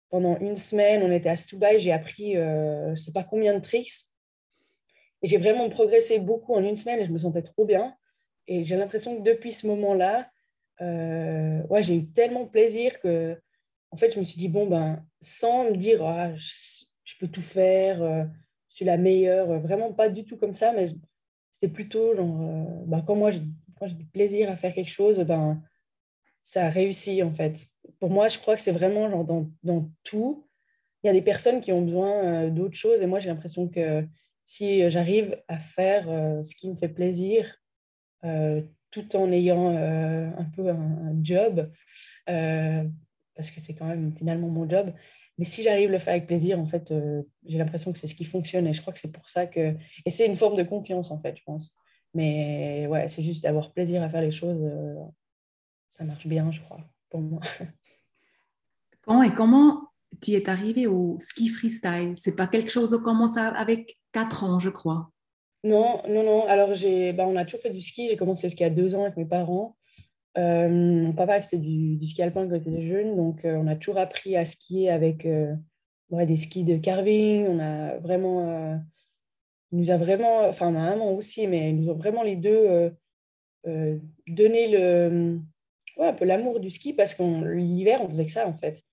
pendant 0.10 0.38
une 0.38 0.56
semaine, 0.56 1.02
on 1.02 1.12
était 1.12 1.30
à 1.30 1.38
Stubai, 1.38 1.80
j'ai 1.80 1.92
appris 1.92 2.38
euh, 2.38 2.86
je 2.88 2.92
ne 2.92 2.96
sais 2.96 3.12
pas 3.12 3.24
combien 3.24 3.56
de 3.56 3.60
tricks. 3.60 4.06
Et 5.24 5.28
j'ai 5.28 5.38
vraiment 5.38 5.70
progressé 5.70 6.20
beaucoup 6.20 6.54
en 6.54 6.64
une 6.64 6.78
semaine 6.78 7.00
et 7.00 7.08
je 7.08 7.12
me 7.12 7.18
sentais 7.18 7.42
trop 7.42 7.66
bien. 7.66 7.96
Et 8.46 8.66
j'ai 8.66 8.76
l'impression 8.76 9.18
que 9.18 9.24
depuis 9.24 9.52
ce 9.52 9.66
moment-là, 9.66 10.30
euh, 10.82 11.64
ouais, 11.70 11.82
j'ai 11.82 11.96
eu 11.96 12.08
tellement 12.12 12.46
plaisir 12.46 13.00
que 13.00 13.36
en 13.94 13.96
fait, 13.96 14.12
je 14.12 14.20
me 14.20 14.24
suis 14.24 14.40
dit, 14.40 14.50
bon, 14.50 14.66
ben, 14.66 15.06
sans 15.22 15.66
me 15.66 15.78
dire, 15.78 16.04
ah, 16.04 16.36
je, 16.36 17.14
peux 17.20 17.28
tout 17.28 17.44
faire, 17.44 18.02
euh, 18.02 18.24
je 18.70 18.78
suis 18.78 18.86
la 18.86 18.98
meilleure, 18.98 19.52
euh, 19.52 19.60
vraiment 19.60 19.94
pas 19.94 20.10
du 20.10 20.26
tout 20.26 20.36
comme 20.36 20.52
ça, 20.52 20.74
mais 20.74 20.88
c'était 21.52 21.72
plutôt 21.72 22.16
genre, 22.16 22.42
euh, 22.42 22.86
ben, 22.88 23.04
quand 23.04 23.16
moi, 23.16 23.30
j'ai 23.30 23.42
du 23.94 24.06
plaisir 24.06 24.50
à 24.50 24.58
faire 24.58 24.74
quelque 24.74 24.90
chose, 24.90 25.20
ben, 25.20 25.62
ça 26.42 26.66
a 26.66 26.70
réussi, 26.70 27.22
en 27.22 27.32
fait. 27.36 27.68
Pour 28.00 28.10
moi, 28.10 28.30
je 28.30 28.40
crois 28.40 28.56
que 28.56 28.64
c'est 28.64 28.72
vraiment 28.72 29.12
genre 29.12 29.26
dans, 29.62 29.92
tout. 30.04 30.48
Il 31.04 31.08
y 31.08 31.10
a 31.12 31.14
des 31.14 31.22
personnes 31.22 31.60
qui 31.60 31.72
ont 31.72 31.84
besoin 31.84 32.50
d'autres 32.50 32.76
choses, 32.76 33.04
et 33.04 33.06
moi, 33.06 33.20
j'ai 33.20 33.30
l'impression 33.30 33.68
que 33.68 34.08
si 34.44 34.90
j'arrive 34.90 35.40
à 35.48 35.60
faire 35.60 36.06
ce 36.44 36.56
qui 36.56 36.70
me 36.70 36.76
fait 36.76 36.90
plaisir, 36.90 37.62
tout 38.92 39.16
en 39.16 39.32
ayant 39.32 39.68
un 39.68 40.46
peu 40.56 40.70
un 40.70 41.16
job, 41.22 41.70
parce 43.36 43.52
que 43.52 43.60
c'est 43.60 43.74
quand 43.74 43.86
même 43.86 44.14
finalement 44.18 44.50
mon 44.50 44.70
job. 44.70 44.94
Mais 45.38 45.46
si 45.46 45.64
j'arrive 45.64 45.90
à 45.90 45.92
le 45.94 45.98
faire 45.98 46.14
avec 46.14 46.28
plaisir, 46.28 46.60
en 46.60 46.66
fait, 46.66 46.92
euh, 46.92 47.24
j'ai 47.46 47.58
l'impression 47.58 47.92
que 47.92 48.00
c'est 48.00 48.08
ce 48.08 48.16
qui 48.16 48.26
fonctionne. 48.26 48.68
Et 48.68 48.74
je 48.74 48.82
crois 48.82 48.94
que 48.94 49.00
c'est 49.00 49.12
pour 49.12 49.28
ça 49.28 49.48
que. 49.48 49.76
Et 50.06 50.12
c'est 50.12 50.26
une 50.26 50.36
forme 50.36 50.56
de 50.56 50.64
confiance, 50.64 51.12
en 51.12 51.18
fait, 51.18 51.36
je 51.38 51.44
pense. 51.44 51.76
Mais 52.14 52.86
ouais, 52.88 53.10
c'est 53.10 53.24
juste 53.24 53.44
d'avoir 53.44 53.72
plaisir 53.74 54.04
à 54.04 54.10
faire 54.10 54.22
les 54.22 54.32
choses. 54.32 54.62
Euh, 54.62 54.96
ça 55.90 56.04
marche 56.04 56.28
bien, 56.28 56.52
je 56.52 56.62
crois, 56.62 56.82
pour 57.10 57.22
moi. 57.22 57.42
Quand 59.02 59.22
et 59.22 59.34
comment 59.34 59.90
tu 60.22 60.32
es 60.32 60.50
arrivé 60.50 60.88
au 60.88 61.18
ski 61.20 61.50
freestyle? 61.50 62.14
C'est 62.16 62.36
pas 62.36 62.48
quelque 62.48 62.72
chose 62.72 62.96
qui 62.96 63.04
commence 63.04 63.38
avec 63.38 63.98
4 64.14 64.44
ans, 64.44 64.60
je 64.60 64.70
crois. 64.70 65.10
Non, 65.64 66.02
non, 66.08 66.24
non. 66.24 66.46
Alors, 66.48 66.76
j'ai, 66.76 67.12
bah, 67.14 67.26
on 67.28 67.36
a 67.36 67.44
toujours 67.44 67.62
fait 67.62 67.72
du 67.72 67.82
ski. 67.82 68.08
J'ai 68.10 68.18
commencé 68.18 68.48
le 68.48 68.52
ski 68.52 68.64
à 68.64 68.70
2 68.70 68.96
ans 68.96 69.04
avec 69.04 69.18
mes 69.18 69.26
parents. 69.26 69.76
Euh, 70.38 70.68
mon 70.68 71.14
papa 71.14 71.42
faisait 71.42 71.60
du, 71.60 71.96
du, 71.98 72.08
ski 72.08 72.24
alpin 72.24 72.48
quand 72.50 72.56
il 72.66 72.74
était 72.74 72.88
jeune, 72.88 73.16
donc 73.16 73.46
euh, 73.46 73.56
on 73.56 73.68
a 73.68 73.76
toujours 73.76 74.00
appris 74.00 74.36
à 74.36 74.46
skier 74.46 74.90
avec 74.90 75.28
euh, 75.28 75.56
des 76.10 76.38
skis 76.38 76.64
de 76.64 76.78
carving. 76.78 77.46
On 77.48 77.60
a 77.60 77.98
vraiment, 78.00 78.80
nous 79.72 79.92
a 79.92 79.98
vraiment, 79.98 80.48
enfin 80.48 80.72
ma 80.72 80.90
maman 80.90 81.14
aussi, 81.14 81.48
mais 81.48 81.70
ils 81.70 81.80
nous 81.80 81.92
ont 81.92 81.98
vraiment 81.98 82.24
les 82.24 82.36
deux 82.36 82.92
donné 84.28 84.68
le, 84.68 85.40
ouais, 85.98 86.08
un 86.08 86.14
peu 86.14 86.26
l'amour 86.26 86.60
du 86.60 86.70
ski 86.70 86.94
parce 86.94 87.14
que 87.14 87.24
l'hiver 87.54 88.02
on 88.04 88.10
faisait 88.10 88.26
que 88.26 88.32
ça 88.32 88.48
en 88.48 88.54
fait. 88.54 88.84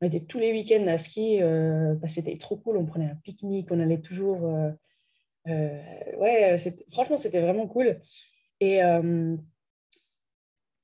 On 0.00 0.06
était 0.06 0.20
tous 0.20 0.38
les 0.38 0.52
week-ends 0.52 0.86
à 0.86 0.98
ski, 0.98 1.40
bah, 1.40 2.08
c'était 2.08 2.38
trop 2.38 2.56
cool. 2.56 2.76
On 2.76 2.86
prenait 2.86 3.06
un 3.10 3.16
pique-nique, 3.16 3.68
on 3.70 3.80
allait 3.80 4.00
toujours, 4.00 4.42
ouais, 5.46 6.56
franchement 6.90 7.16
c'était 7.16 7.40
vraiment 7.40 7.66
cool. 7.66 8.00
Et 8.60 8.80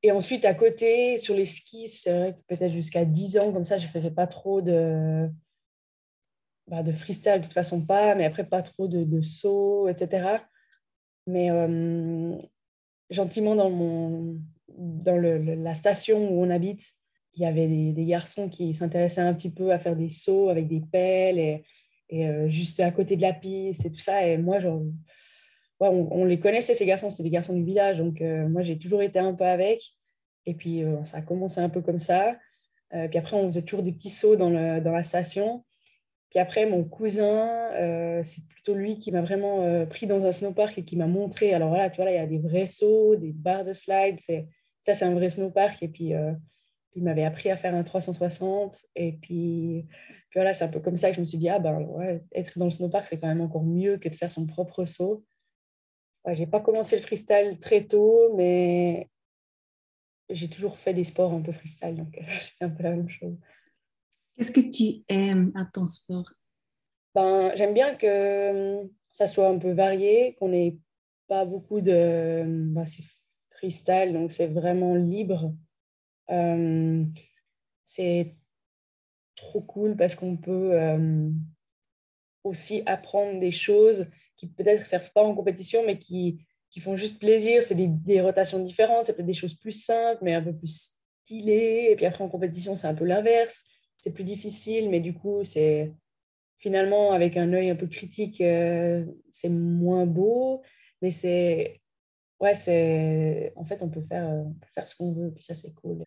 et 0.04 0.12
ensuite, 0.12 0.44
à 0.44 0.52
côté, 0.52 1.16
sur 1.16 1.34
les 1.34 1.46
skis, 1.46 1.88
c'est 1.88 2.12
vrai 2.12 2.34
que 2.34 2.54
peut-être 2.54 2.75
jusqu'à 2.75 3.06
10 3.06 3.38
ans, 3.38 3.52
comme 3.54 3.64
ça, 3.64 3.78
je 3.78 3.87
ne 3.87 3.90
faisais 3.90 4.11
pas 4.11 4.26
trop 4.26 4.61
de, 4.61 5.30
bah, 6.68 6.82
de 6.82 6.92
freestyle, 6.92 7.38
de 7.38 7.44
toute 7.44 7.54
façon 7.54 7.80
pas, 7.80 8.14
mais 8.14 8.26
après, 8.26 8.44
pas 8.44 8.61
trop 8.61 8.87
de, 8.87 9.23
sauts, 9.23 9.88
etc. 9.88 10.40
Mais 11.26 11.50
euh, 11.50 12.37
gentiment, 13.08 13.56
dans, 13.56 15.16
la 15.16 15.75
station 15.75 16.30
où 16.30 16.44
on 16.44 16.50
habite, 16.50 16.92
il 17.32 17.42
y 17.42 17.46
avait 17.46 17.66
des, 17.66 18.04
garçons 18.04 18.50
qui 18.50 18.75
s'intéressaient 18.75 19.23
un 19.23 19.32
petit 19.32 19.49
peu 19.49 19.73
à 19.73 19.78
faire 19.78 19.96
des 19.96 20.11
sauts 20.11 20.50
avec 20.50 20.68
des 20.68 20.82
pelles 20.82 21.38
et, 21.38 21.64
et 22.11 22.28
euh, 22.28 22.50
juste 22.50 22.78
à 22.78 22.90
côté 22.90 23.16
de 23.16 23.23
la 23.23 23.32
piste 23.32 23.87
et 23.87 23.90
tout 23.90 24.00
ça. 24.00 24.28
Et 24.28 24.37
moi, 24.37 24.58
genre, 24.58 24.82
on, 25.80 26.24
les 26.24 26.38
connaissait, 26.38 26.74
ces 26.74 26.86
garçons, 26.86 27.10
c'était 27.10 27.24
des 27.24 27.30
garçons 27.30 27.54
du 27.54 27.64
village. 27.64 27.98
Donc, 27.98 28.20
euh, 28.20 28.48
moi, 28.48 28.62
j'ai 28.62 28.78
toujours 28.78 29.02
été 29.02 29.18
un 29.18 29.34
peu 29.34 29.44
avec. 29.44 29.82
Et 30.46 30.54
puis, 30.54 30.84
euh, 30.84 31.02
ça 31.04 31.18
a 31.18 31.22
commencé 31.22 31.60
un 31.60 31.68
peu 31.68 31.80
comme 31.80 31.98
ça. 31.98 32.36
Euh, 32.94 33.08
puis 33.08 33.18
après, 33.18 33.36
on 33.36 33.46
faisait 33.46 33.62
toujours 33.62 33.82
des 33.82 33.92
petits 33.92 34.10
sauts 34.10 34.36
dans, 34.36 34.50
dans 34.50 34.92
la 34.92 35.04
station. 35.04 35.64
Puis 36.30 36.38
après, 36.38 36.66
mon 36.66 36.84
cousin, 36.84 37.48
c'est 38.24 38.44
plutôt 38.48 38.74
lui 38.74 38.98
qui 38.98 39.12
m'a 39.12 39.22
vraiment 39.22 39.86
pris 39.86 40.08
dans 40.08 40.24
un 40.24 40.32
snowpark 40.32 40.76
et 40.78 40.84
qui 40.84 40.96
m'a 40.96 41.06
montré. 41.06 41.54
Alors 41.54 41.68
voilà, 41.68 41.90
tu 41.90 41.96
vois, 41.96 42.06
là, 42.06 42.10
il 42.10 42.16
y 42.16 42.18
a 42.18 42.26
des 42.26 42.38
vrais 42.38 42.66
sauts, 42.66 43.14
des 43.14 43.32
barres 43.32 43.64
de 43.64 43.72
slide. 43.72 44.18
Ça, 44.82 44.94
c'est 44.94 45.04
un 45.04 45.14
vrai 45.14 45.30
snowpark. 45.30 45.80
Et 45.84 45.88
puis, 45.88 46.12
il 46.96 47.04
m'avait 47.04 47.22
appris 47.22 47.50
à 47.50 47.56
faire 47.56 47.72
un 47.72 47.84
360. 47.84 48.78
Et 48.96 49.12
puis, 49.12 49.86
puis 50.28 50.40
voilà, 50.40 50.54
c'est 50.54 50.64
un 50.64 50.68
peu 50.68 50.80
comme 50.80 50.96
ça 50.96 51.10
que 51.10 51.16
je 51.16 51.20
me 51.20 51.24
suis 51.24 51.38
dit, 51.38 51.48
ah 51.48 51.60
ben 51.60 51.86
être 52.32 52.58
dans 52.58 52.64
le 52.64 52.72
snowpark, 52.72 53.06
c'est 53.06 53.20
quand 53.20 53.28
même 53.28 53.40
encore 53.40 53.62
mieux 53.62 53.98
que 53.98 54.08
de 54.08 54.14
faire 54.16 54.32
son 54.32 54.44
propre 54.44 54.84
saut 54.86 55.24
je 56.26 56.34
j'ai 56.34 56.46
pas 56.46 56.60
commencé 56.60 56.96
le 56.96 57.02
freestyle 57.02 57.58
très 57.60 57.84
tôt, 57.84 58.34
mais 58.36 59.08
j'ai 60.30 60.48
toujours 60.48 60.78
fait 60.78 60.94
des 60.94 61.04
sports 61.04 61.32
un 61.32 61.42
peu 61.42 61.52
freestyle, 61.52 61.96
donc 61.96 62.18
c'est 62.40 62.64
un 62.64 62.70
peu 62.70 62.82
la 62.82 62.90
même 62.90 63.08
chose. 63.08 63.36
Qu'est-ce 64.36 64.52
que 64.52 64.60
tu 64.60 65.04
aimes 65.08 65.52
à 65.54 65.64
ton 65.64 65.86
sport? 65.86 66.30
Ben, 67.14 67.52
J'aime 67.54 67.74
bien 67.74 67.94
que 67.94 68.82
hum, 68.82 68.90
ça 69.12 69.26
soit 69.26 69.48
un 69.48 69.58
peu 69.58 69.72
varié, 69.72 70.34
qu'on 70.38 70.48
n'ait 70.48 70.78
pas 71.28 71.44
beaucoup 71.44 71.80
de... 71.80 72.44
Ben, 72.46 72.84
c'est 72.84 73.04
freestyle, 73.50 74.12
donc 74.12 74.32
c'est 74.32 74.48
vraiment 74.48 74.94
libre. 74.94 75.54
Hum, 76.28 77.12
c'est 77.84 78.34
trop 79.36 79.60
cool 79.60 79.96
parce 79.96 80.14
qu'on 80.14 80.36
peut 80.36 80.76
hum, 80.76 81.38
aussi 82.44 82.82
apprendre 82.86 83.40
des 83.40 83.52
choses 83.52 84.06
peut-être 84.46 84.80
ne 84.80 84.84
servent 84.84 85.12
pas 85.12 85.22
en 85.22 85.34
compétition, 85.34 85.84
mais 85.86 85.98
qui, 85.98 86.44
qui 86.70 86.80
font 86.80 86.96
juste 86.96 87.18
plaisir. 87.18 87.62
C'est 87.62 87.74
des, 87.74 87.88
des, 87.88 88.20
rotations 88.20 88.58
différentes, 88.62 89.06
c'est 89.06 89.14
peut-être 89.14 89.26
des 89.26 89.32
choses 89.32 89.54
plus 89.54 89.72
simples, 89.72 90.18
mais 90.22 90.34
un 90.34 90.42
peu 90.42 90.54
plus 90.54 90.92
stylées. 91.24 91.88
Et 91.90 91.96
puis 91.96 92.06
après, 92.06 92.24
en 92.24 92.28
compétition, 92.28 92.76
c'est 92.76 92.86
un 92.86 92.94
peu 92.94 93.04
l'inverse. 93.04 93.64
C'est 93.98 94.12
plus 94.12 94.24
difficile, 94.24 94.90
mais 94.90 95.00
du 95.00 95.14
coup, 95.14 95.44
c'est 95.44 95.92
finalement, 96.58 97.12
avec 97.12 97.36
un 97.36 97.52
œil 97.52 97.70
un 97.70 97.76
peu 97.76 97.86
critique, 97.86 98.40
euh, 98.40 99.04
c'est 99.30 99.50
moins 99.50 100.06
beau. 100.06 100.62
Mais 101.02 101.10
c'est. 101.10 101.82
Ouais, 102.40 102.54
c'est. 102.54 103.52
En 103.56 103.64
fait, 103.64 103.82
on 103.82 103.90
peut 103.90 104.00
faire, 104.00 104.28
peut 104.60 104.68
faire 104.72 104.88
ce 104.88 104.96
qu'on 104.96 105.12
veut, 105.12 105.30
puis 105.30 105.42
ça, 105.42 105.54
c'est 105.54 105.74
cool. 105.74 106.04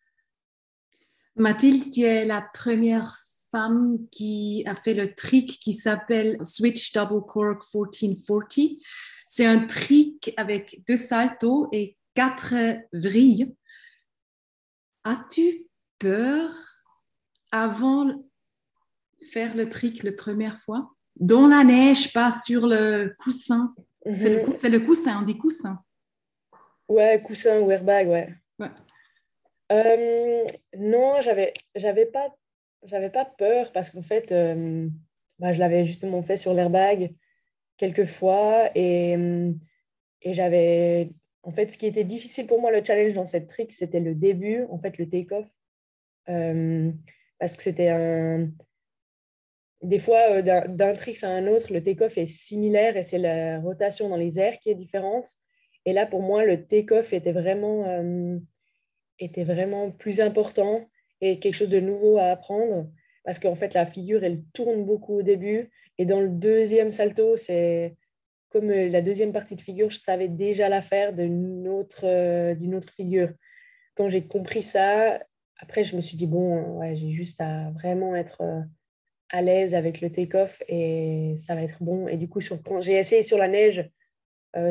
Mathilde, 1.36 1.92
tu 1.92 2.02
es 2.02 2.26
la 2.26 2.42
première 2.54 3.16
femme 3.52 3.98
qui 4.12 4.64
a 4.66 4.76
fait 4.76 4.94
le 4.94 5.14
trick 5.14 5.60
qui 5.60 5.74
s'appelle 5.74 6.38
Switch 6.44 6.92
Double 6.94 7.26
Cork 7.26 7.64
1440. 7.74 8.80
C'est 9.28 9.46
un 9.46 9.66
trick 9.66 10.34
avec 10.38 10.82
deux 10.88 10.98
saltos 10.98 11.70
et 11.72 11.98
quatre 12.16 12.54
vrilles. 12.94 13.54
As-tu 15.04 15.68
peur 16.00 16.50
avant 17.52 18.06
de 18.06 18.16
faire 19.32 19.56
le 19.56 19.70
trick 19.70 20.04
la 20.04 20.12
première 20.12 20.60
fois? 20.60 20.94
Dans 21.20 21.48
la 21.48 21.64
neige, 21.64 22.14
pas 22.14 22.32
sur 22.32 22.68
le 22.68 23.16
coussin. 23.18 23.74
C'est 24.06 24.30
le, 24.30 24.44
mhm. 24.44 24.72
le, 24.72 24.80
coussin, 24.80 25.20
on 25.20 25.24
dit 25.24 25.38
coussin. 25.38 25.84
Ouais, 26.88 27.22
coussin 27.26 27.60
ou 27.60 27.72
airbag, 27.72 28.08
ouais. 28.08 28.34
ouais. 28.60 28.72
Euh, 29.72 30.46
non, 30.78 31.22
j'avais, 31.22 31.54
j'avais 31.76 32.06
pas 32.06 32.34
j'avais 32.88 33.10
pas 33.10 33.26
peur 33.26 33.72
parce 33.72 33.90
qu'en 33.90 34.02
fait, 34.02 34.32
euh, 34.32 34.88
bah, 35.40 35.54
je 35.54 35.60
l'avais 35.60 35.86
justement 35.86 36.24
fait 36.24 36.38
sur 36.38 36.54
l'airbag 36.54 37.14
quelques 37.78 38.06
fois 38.06 38.72
et, 38.76 39.16
euh, 39.18 39.54
et 40.22 40.34
j'avais. 40.34 41.12
En 41.44 41.52
fait, 41.52 41.72
ce 41.72 41.78
qui 41.78 41.86
était 41.86 42.04
difficile 42.04 42.48
pour 42.48 42.60
moi, 42.60 42.72
le 42.72 42.84
challenge 42.84 43.14
dans 43.14 43.26
cette 43.26 43.48
trick, 43.48 43.72
c'était 43.72 44.02
le 44.02 44.16
début, 44.16 44.64
en 44.70 44.80
fait, 44.80 44.98
le 44.98 45.08
take-off. 45.08 45.48
Euh, 46.30 46.92
parce 47.40 47.56
que 47.56 47.64
c'était 47.64 47.90
un. 47.90 48.50
Des 49.84 50.00
fois, 50.00 50.42
d'un 50.42 50.94
trick 50.96 51.24
à 51.24 51.30
un 51.30 51.48
autre, 51.48 51.72
le 51.72 51.84
take-off 51.84 52.18
est 52.18 52.26
similaire 52.26 52.98
et 52.98 53.04
c'est 53.04 53.20
la 53.20 53.60
rotation 53.60 54.10
dans 54.10 54.18
les 54.18 54.40
airs 54.40 54.60
qui 54.60 54.72
est 54.72 54.76
différente. 54.76 55.30
Et 55.86 55.94
là, 55.94 56.08
pour 56.08 56.24
moi, 56.24 56.46
le 56.46 56.66
take-off 56.66 57.14
était 57.14 57.34
était 59.20 59.44
vraiment 59.44 59.92
plus 59.92 60.20
important 60.20 60.88
et 61.22 61.40
quelque 61.40 61.56
chose 61.56 61.70
de 61.70 61.80
nouveau 61.80 62.18
à 62.18 62.26
apprendre 62.26 62.88
parce 63.28 63.40
qu'en 63.40 63.56
fait, 63.56 63.74
la 63.74 63.86
figure, 63.86 64.24
elle 64.24 64.42
tourne 64.54 64.86
beaucoup 64.86 65.20
au 65.20 65.22
début. 65.22 65.70
Et 65.98 66.06
dans 66.06 66.22
le 66.22 66.30
deuxième 66.30 66.92
salto, 66.92 67.36
c'est 67.36 67.98
comme 68.48 68.70
euh, 68.72 68.88
la 68.88 69.02
deuxième 69.02 69.34
partie 69.34 69.58
de 69.58 69.62
figure, 69.62 69.92
je 69.92 70.00
savais 70.00 70.30
déjà 70.30 70.70
la 70.70 70.82
faire 70.82 71.12
d'une 71.12 71.68
autre, 71.68 72.06
euh, 72.06 72.56
d'une 72.56 72.74
autre 72.74 72.94
figure. 72.94 73.34
Quand 73.96 74.08
j'ai 74.08 74.26
compris 74.26 74.64
ça, 74.64 75.20
après, 75.60 75.84
je 75.84 75.98
me 75.98 76.00
suis 76.00 76.16
dit, 76.16 76.26
bon, 76.26 76.78
ouais, 76.80 76.96
j'ai 76.96 77.12
juste 77.12 77.42
à 77.42 77.70
vraiment 77.72 78.16
être 78.16 78.44
euh, 78.44 78.62
à 79.30 79.42
l'aise 79.42 79.76
avec 79.76 80.00
le 80.00 80.10
take-off 80.10 80.64
et 80.70 81.34
ça 81.36 81.54
va 81.54 81.64
être 81.64 81.84
bon. 81.84 82.08
Et 82.08 82.16
du 82.16 82.30
coup, 82.30 82.40
sur, 82.40 82.64
quand 82.64 82.80
j'ai 82.80 82.94
essayé 82.94 83.24
sur 83.24 83.38
la 83.38 83.50
neige, 83.50 83.90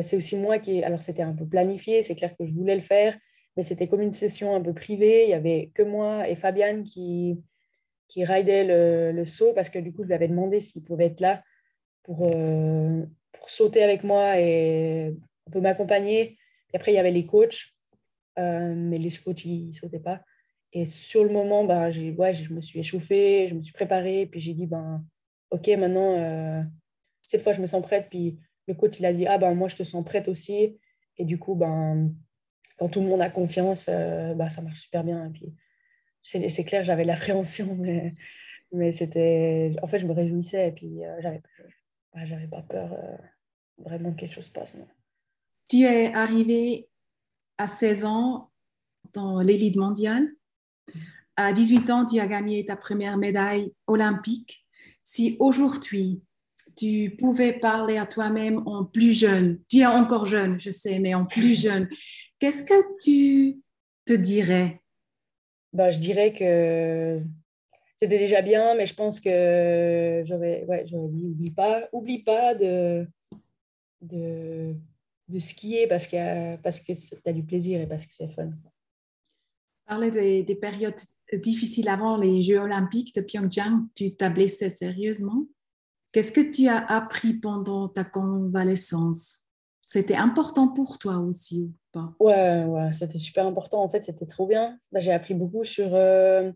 c'est 0.01 0.17
aussi 0.17 0.35
moi 0.35 0.59
qui. 0.59 0.83
Alors, 0.83 1.01
c'était 1.01 1.21
un 1.21 1.33
peu 1.33 1.45
planifié, 1.45 2.03
c'est 2.03 2.15
clair 2.15 2.35
que 2.35 2.45
je 2.45 2.51
voulais 2.51 2.75
le 2.75 2.81
faire, 2.81 3.15
mais 3.57 3.63
c'était 3.63 3.87
comme 3.87 4.01
une 4.01 4.13
session 4.13 4.55
un 4.55 4.61
peu 4.61 4.73
privée. 4.73 5.23
Il 5.25 5.29
y 5.31 5.33
avait 5.33 5.71
que 5.73 5.81
moi 5.81 6.29
et 6.29 6.35
Fabiane 6.35 6.83
qui, 6.83 7.41
qui 8.07 8.23
ridait 8.23 8.63
le, 8.63 9.11
le 9.11 9.25
saut 9.25 9.51
parce 9.53 9.69
que 9.69 9.79
du 9.79 9.91
coup, 9.91 10.03
je 10.03 10.07
lui 10.07 10.13
avais 10.13 10.27
demandé 10.27 10.59
s'il 10.59 10.83
pouvait 10.83 11.07
être 11.07 11.19
là 11.19 11.43
pour, 12.03 12.29
euh, 12.31 13.03
pour 13.33 13.49
sauter 13.49 13.83
avec 13.83 14.03
moi 14.03 14.39
et 14.39 15.07
un 15.47 15.51
peu 15.51 15.59
m'accompagner. 15.59 16.37
Et 16.71 16.77
après, 16.77 16.91
il 16.91 16.95
y 16.95 16.99
avait 16.99 17.11
les 17.11 17.25
coachs, 17.25 17.73
euh, 18.37 18.73
mais 18.75 18.99
les 18.99 19.09
coachs, 19.11 19.43
ils 19.43 19.69
ne 19.69 19.73
sautaient 19.73 19.99
pas. 19.99 20.21
Et 20.73 20.85
sur 20.85 21.23
le 21.23 21.31
moment, 21.31 21.63
ben, 21.63 21.89
j'ai, 21.89 22.11
ouais, 22.11 22.33
je 22.33 22.53
me 22.53 22.61
suis 22.61 22.79
échauffée, 22.79 23.47
je 23.49 23.55
me 23.55 23.61
suis 23.63 23.73
préparée, 23.73 24.27
puis 24.27 24.39
j'ai 24.39 24.53
dit, 24.53 24.67
ben, 24.67 25.03
OK, 25.49 25.67
maintenant, 25.69 26.13
euh, 26.13 26.61
cette 27.23 27.41
fois, 27.41 27.53
je 27.53 27.61
me 27.61 27.65
sens 27.65 27.81
prête. 27.81 28.07
Puis 28.09 28.37
le 28.67 28.75
coach, 28.75 28.99
il 28.99 29.05
a 29.05 29.13
dit, 29.13 29.25
ah 29.25 29.39
ben, 29.39 29.55
moi, 29.55 29.67
je 29.67 29.77
te 29.77 29.83
sens 29.83 30.05
prête 30.05 30.27
aussi. 30.27 30.77
Et 31.17 31.25
du 31.25 31.39
coup, 31.39 31.55
ben, 31.55 32.13
quand 32.77 32.89
tout 32.89 33.01
le 33.01 33.07
monde 33.07 33.21
a 33.21 33.29
confiance, 33.29 33.87
euh, 33.89 34.33
bah, 34.33 34.49
ça 34.49 34.61
marche 34.61 34.81
super 34.81 35.03
bien. 35.03 35.31
Puis, 35.33 35.53
c'est 36.21 36.63
clair, 36.63 36.83
j'avais 36.83 37.05
l'appréhension, 37.05 37.75
mais, 37.79 38.15
mais 38.71 38.91
c'était. 38.91 39.75
En 39.81 39.87
fait, 39.87 39.99
je 39.99 40.07
me 40.07 40.13
réjouissais 40.13 40.69
et 40.69 40.71
puis 40.71 41.03
euh, 41.03 41.15
j'avais 41.21 41.41
j'avais 42.25 42.47
pas 42.47 42.63
peur 42.63 42.93
euh, 42.93 43.17
vraiment 43.77 44.11
que 44.11 44.21
quelque 44.21 44.33
chose 44.33 44.49
passe. 44.49 44.75
Tu 45.67 45.83
es 45.83 46.13
arrivé 46.13 46.89
à 47.57 47.67
16 47.67 48.05
ans 48.05 48.49
dans 49.13 49.41
l'élite 49.41 49.75
mondiale. 49.75 50.27
À 51.35 51.53
18 51.53 51.89
ans, 51.91 52.05
tu 52.05 52.19
as 52.19 52.25
gagné 52.25 52.65
ta 52.65 52.75
première 52.75 53.17
médaille 53.17 53.73
olympique. 53.85 54.65
Si 55.03 55.37
aujourd'hui, 55.39 56.23
tu 56.77 57.15
pouvais 57.17 57.53
parler 57.53 57.97
à 57.97 58.05
toi-même 58.05 58.61
en 58.67 58.85
plus 58.85 59.17
jeune, 59.17 59.59
tu 59.69 59.79
es 59.79 59.85
encore 59.85 60.25
jeune, 60.25 60.59
je 60.59 60.69
sais, 60.69 60.99
mais 60.99 61.13
en 61.13 61.25
plus 61.25 61.55
jeune, 61.61 61.89
qu'est-ce 62.39 62.63
que 62.63 62.97
tu 63.01 63.57
te 64.05 64.13
dirais? 64.13 64.81
Bah, 65.73 65.91
Je 65.91 65.99
dirais 65.99 66.33
que 66.33 67.21
c'était 67.97 68.19
déjà 68.19 68.41
bien, 68.41 68.75
mais 68.75 68.85
je 68.85 68.93
pense 68.93 69.19
que 69.19 70.23
j'aurais 70.25 70.63
ouais, 70.65 70.85
j'aurais 70.85 71.09
dit 71.09 71.25
oublie 71.25 71.51
pas, 71.51 71.89
oublie 71.91 72.23
pas 72.23 72.53
de, 72.53 73.07
de, 74.01 74.75
de 75.27 75.39
skier 75.39 75.87
parce 75.87 76.07
que, 76.07 76.55
parce 76.57 76.79
que 76.79 76.93
tu 76.93 77.15
as 77.25 77.33
du 77.33 77.43
plaisir 77.43 77.81
et 77.81 77.87
parce 77.87 78.05
que 78.05 78.13
c'est 78.13 78.29
fun. 78.29 78.51
Parler 79.87 80.11
des, 80.11 80.43
des, 80.43 80.55
périodes 80.55 80.99
difficiles 81.33 81.89
avant 81.89 82.17
les 82.17 82.41
Jeux 82.41 82.59
olympiques 82.59 83.15
de 83.15 83.21
Pyeongchang, 83.21 83.87
tu 83.95 84.15
t'as 84.15 84.29
blessé 84.29 84.69
sérieusement? 84.69 85.45
Qu'est-ce 86.17 86.31
que 86.31 86.41
tu 86.41 86.67
as 86.67 86.83
appris 86.83 87.35
pendant 87.35 87.89
ta 87.89 88.03
convalescence? 88.03 89.41
C'était 89.85 90.15
important 90.15 90.67
pour 90.67 90.97
toi 90.97 91.17
aussi 91.17 91.61
ou 91.61 91.73
pas? 91.91 92.15
Ouais, 92.19 92.63
ouais 92.63 92.91
c'était 92.91 93.19
super 93.19 93.45
important. 93.45 93.83
En 93.83 93.87
fait, 93.87 94.01
c'était 94.01 94.25
trop 94.25 94.47
bien. 94.47 94.79
J'ai 94.95 95.11
appris 95.11 95.35
beaucoup 95.35 95.63
sur, 95.63 95.93
euh, 95.93 96.51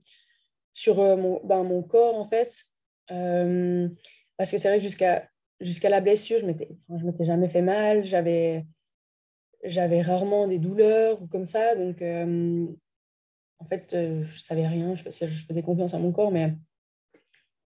sur 0.74 1.00
euh, 1.00 1.16
mon, 1.16 1.42
ben, 1.44 1.64
mon 1.64 1.84
corps, 1.84 2.16
en 2.16 2.26
fait. 2.26 2.64
Euh, 3.12 3.88
parce 4.36 4.50
que 4.50 4.58
c'est 4.58 4.68
vrai 4.68 4.78
que 4.80 4.84
jusqu'à 4.84 5.30
jusqu'à 5.60 5.90
la 5.90 6.02
blessure, 6.02 6.40
je 6.40 6.46
ne 6.48 7.04
m'étais 7.04 7.26
jamais 7.26 7.48
fait 7.48 7.62
mal. 7.62 8.04
J'avais 8.04 8.66
rarement 10.02 10.48
des 10.48 10.58
douleurs 10.58 11.22
ou 11.22 11.28
comme 11.28 11.46
ça. 11.46 11.76
Donc, 11.76 12.02
en 12.02 13.66
fait, 13.66 13.90
je 13.92 14.40
savais 14.40 14.66
rien. 14.66 14.96
Je, 14.96 15.04
je 15.04 15.46
faisais 15.48 15.62
confiance 15.62 15.94
à 15.94 16.00
mon 16.00 16.12
corps, 16.12 16.32
mais 16.32 16.56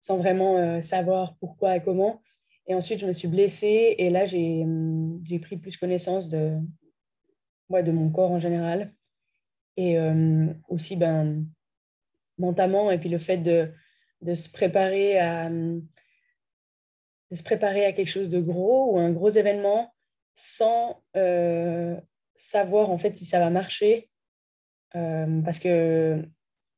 sans 0.04 0.18
vraiment 0.18 0.82
savoir 0.82 1.34
pourquoi 1.40 1.76
et 1.76 1.82
comment. 1.82 2.20
Et 2.66 2.74
ensuite, 2.74 2.98
je 2.98 3.06
me 3.06 3.12
suis 3.12 3.28
blessée 3.28 3.94
et 3.96 4.10
là, 4.10 4.26
j'ai 4.26 5.38
pris 5.40 5.56
plus 5.56 5.78
connaissance 5.78 6.28
de, 6.28 6.58
ouais, 7.70 7.82
de 7.82 7.90
mon 7.90 8.10
corps 8.10 8.32
en 8.32 8.38
général. 8.38 8.92
Et 9.78 9.96
aussi, 10.68 10.96
ben, 10.96 11.46
mentalement, 12.36 12.90
et 12.90 12.98
puis 12.98 13.08
le 13.08 13.18
fait 13.18 13.38
de, 13.38 13.72
de 14.20 14.34
se 14.34 14.50
préparer 14.50 15.18
à 15.18 15.48
de 17.30 17.36
se 17.36 17.42
préparer 17.42 17.86
à 17.86 17.92
quelque 17.92 18.10
chose 18.10 18.28
de 18.28 18.40
gros 18.40 18.92
ou 18.92 18.98
un 18.98 19.10
gros 19.10 19.30
événement 19.30 19.92
sans 20.34 21.02
euh, 21.16 21.98
savoir 22.34 22.90
en 22.90 22.98
fait 22.98 23.16
si 23.16 23.24
ça 23.24 23.38
va 23.38 23.50
marcher 23.50 24.10
euh, 24.94 25.40
parce 25.42 25.58
que 25.58 26.22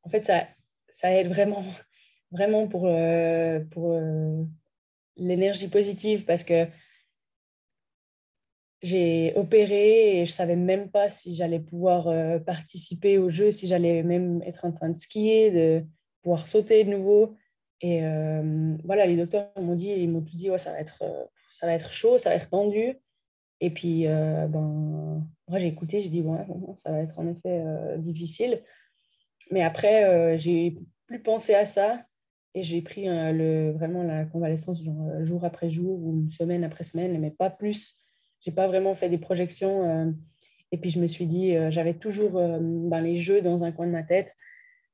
en 0.02 0.09
fait 0.09 0.25
ça, 0.25 0.47
ça 0.88 1.12
aide 1.12 1.28
vraiment 1.28 1.64
vraiment 2.30 2.66
pour, 2.68 2.87
euh, 2.87 3.61
pour 3.71 4.00
l'énergie 5.16 5.68
positive 5.68 6.25
parce 6.25 6.45
que 6.45 6.66
j'ai 8.83 9.33
opéré 9.37 10.21
et 10.21 10.26
je 10.26 10.33
savais 10.33 10.56
même 10.56 10.90
pas 10.90 11.09
si 11.09 11.35
j'allais 11.35 11.61
pouvoir 11.61 12.09
participer 12.45 13.18
au 13.18 13.30
jeu, 13.30 13.50
si 13.50 13.66
j'allais 13.66 14.02
même 14.02 14.42
être 14.42 14.64
en 14.64 14.73
train 14.73 14.90
de 14.90 14.99
skier, 14.99 15.50
de 15.50 15.85
pouvoir 16.23 16.47
sauter 16.47 16.85
de 16.85 16.90
nouveau. 16.90 17.37
Et 17.80 18.00
voilà, 18.85 19.06
les 19.06 19.16
docteurs 19.16 19.50
m'ont 19.61 19.75
dit, 19.75 19.88
ils 19.88 20.11
m'ont 20.11 20.21
tous 20.21 20.37
dit, 20.37 20.50
ouais, 20.50 20.59
ça 20.59 20.73
va 20.73 20.80
être, 20.80 21.02
ça 21.50 21.66
va 21.66 21.73
être 21.73 21.90
chaud, 21.90 22.18
ça 22.18 22.28
va 22.30 22.37
être 22.37 22.50
tendu. 22.50 22.95
Et 23.61 23.71
puis, 23.71 24.04
ben, 24.04 25.26
moi, 25.49 25.59
j'ai 25.59 25.68
écouté, 25.68 26.02
j'ai 26.02 26.11
dit, 26.11 26.21
ouais, 26.21 26.47
ça 26.76 26.92
va 26.92 27.00
être 27.00 27.18
en 27.18 27.26
effet 27.26 27.64
difficile. 27.99 28.62
Mais 29.50 29.62
après, 29.62 30.38
j'ai 30.38 30.76
plus 31.06 31.23
pensé 31.23 31.54
à 31.54 31.64
ça 31.64 32.04
et 32.56 32.64
j'ai 32.64 32.82
pris 32.82 33.04
le, 33.06 33.70
vraiment 33.72 34.02
la 34.02 34.25
convalescence 34.25 34.82
genre, 34.82 35.22
jour 35.22 35.44
après 35.44 35.70
jour 35.70 36.02
ou 36.02 36.28
semaine 36.30 36.64
après 36.64 36.82
semaine, 36.82 37.20
mais 37.20 37.30
pas 37.30 37.50
plus. 37.50 37.94
J'ai 38.40 38.50
pas 38.50 38.66
vraiment 38.66 38.96
fait 38.96 39.08
des 39.08 39.18
projections. 39.18 40.14
et 40.72 40.78
puis, 40.78 40.90
je 40.90 40.98
me 40.98 41.06
suis 41.06 41.26
dit, 41.26 41.54
j'avais 41.70 41.94
toujours 41.94 42.32
ben, 42.32 43.00
les 43.00 43.18
jeux 43.18 43.42
dans 43.42 43.64
un 43.64 43.72
coin 43.72 43.86
de 43.86 43.92
ma 43.92 44.02
tête, 44.02 44.34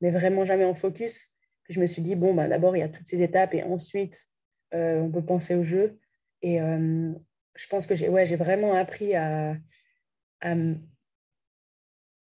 mais 0.00 0.10
vraiment 0.10 0.44
jamais 0.44 0.64
en 0.64 0.74
focus 0.74 1.32
je 1.72 1.80
me 1.80 1.86
suis 1.86 2.02
dit, 2.02 2.14
bon, 2.14 2.34
bah, 2.34 2.48
d'abord, 2.48 2.76
il 2.76 2.80
y 2.80 2.82
a 2.82 2.88
toutes 2.88 3.06
ces 3.06 3.22
étapes 3.22 3.54
et 3.54 3.62
ensuite, 3.62 4.28
euh, 4.74 5.00
on 5.00 5.10
peut 5.10 5.24
penser 5.24 5.54
au 5.54 5.62
jeu. 5.62 5.98
Et 6.42 6.60
euh, 6.60 7.12
je 7.54 7.66
pense 7.68 7.86
que 7.86 7.94
j'ai 7.94 8.08
ouais, 8.08 8.24
vraiment 8.36 8.74
appris 8.74 9.14
à 9.14 9.56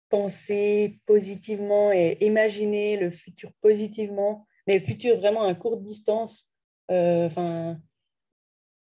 penser 0.10 1.00
positivement 1.06 1.92
et 1.92 2.18
imaginer 2.22 2.98
le 2.98 3.12
futur 3.12 3.52
positivement, 3.62 4.48
mais 4.70 4.80
le 4.80 4.86
futur 4.86 5.18
vraiment 5.18 5.44
à 5.44 5.54
courte 5.54 5.82
distance, 5.82 6.50
euh, 6.92 7.26
enfin, 7.26 7.78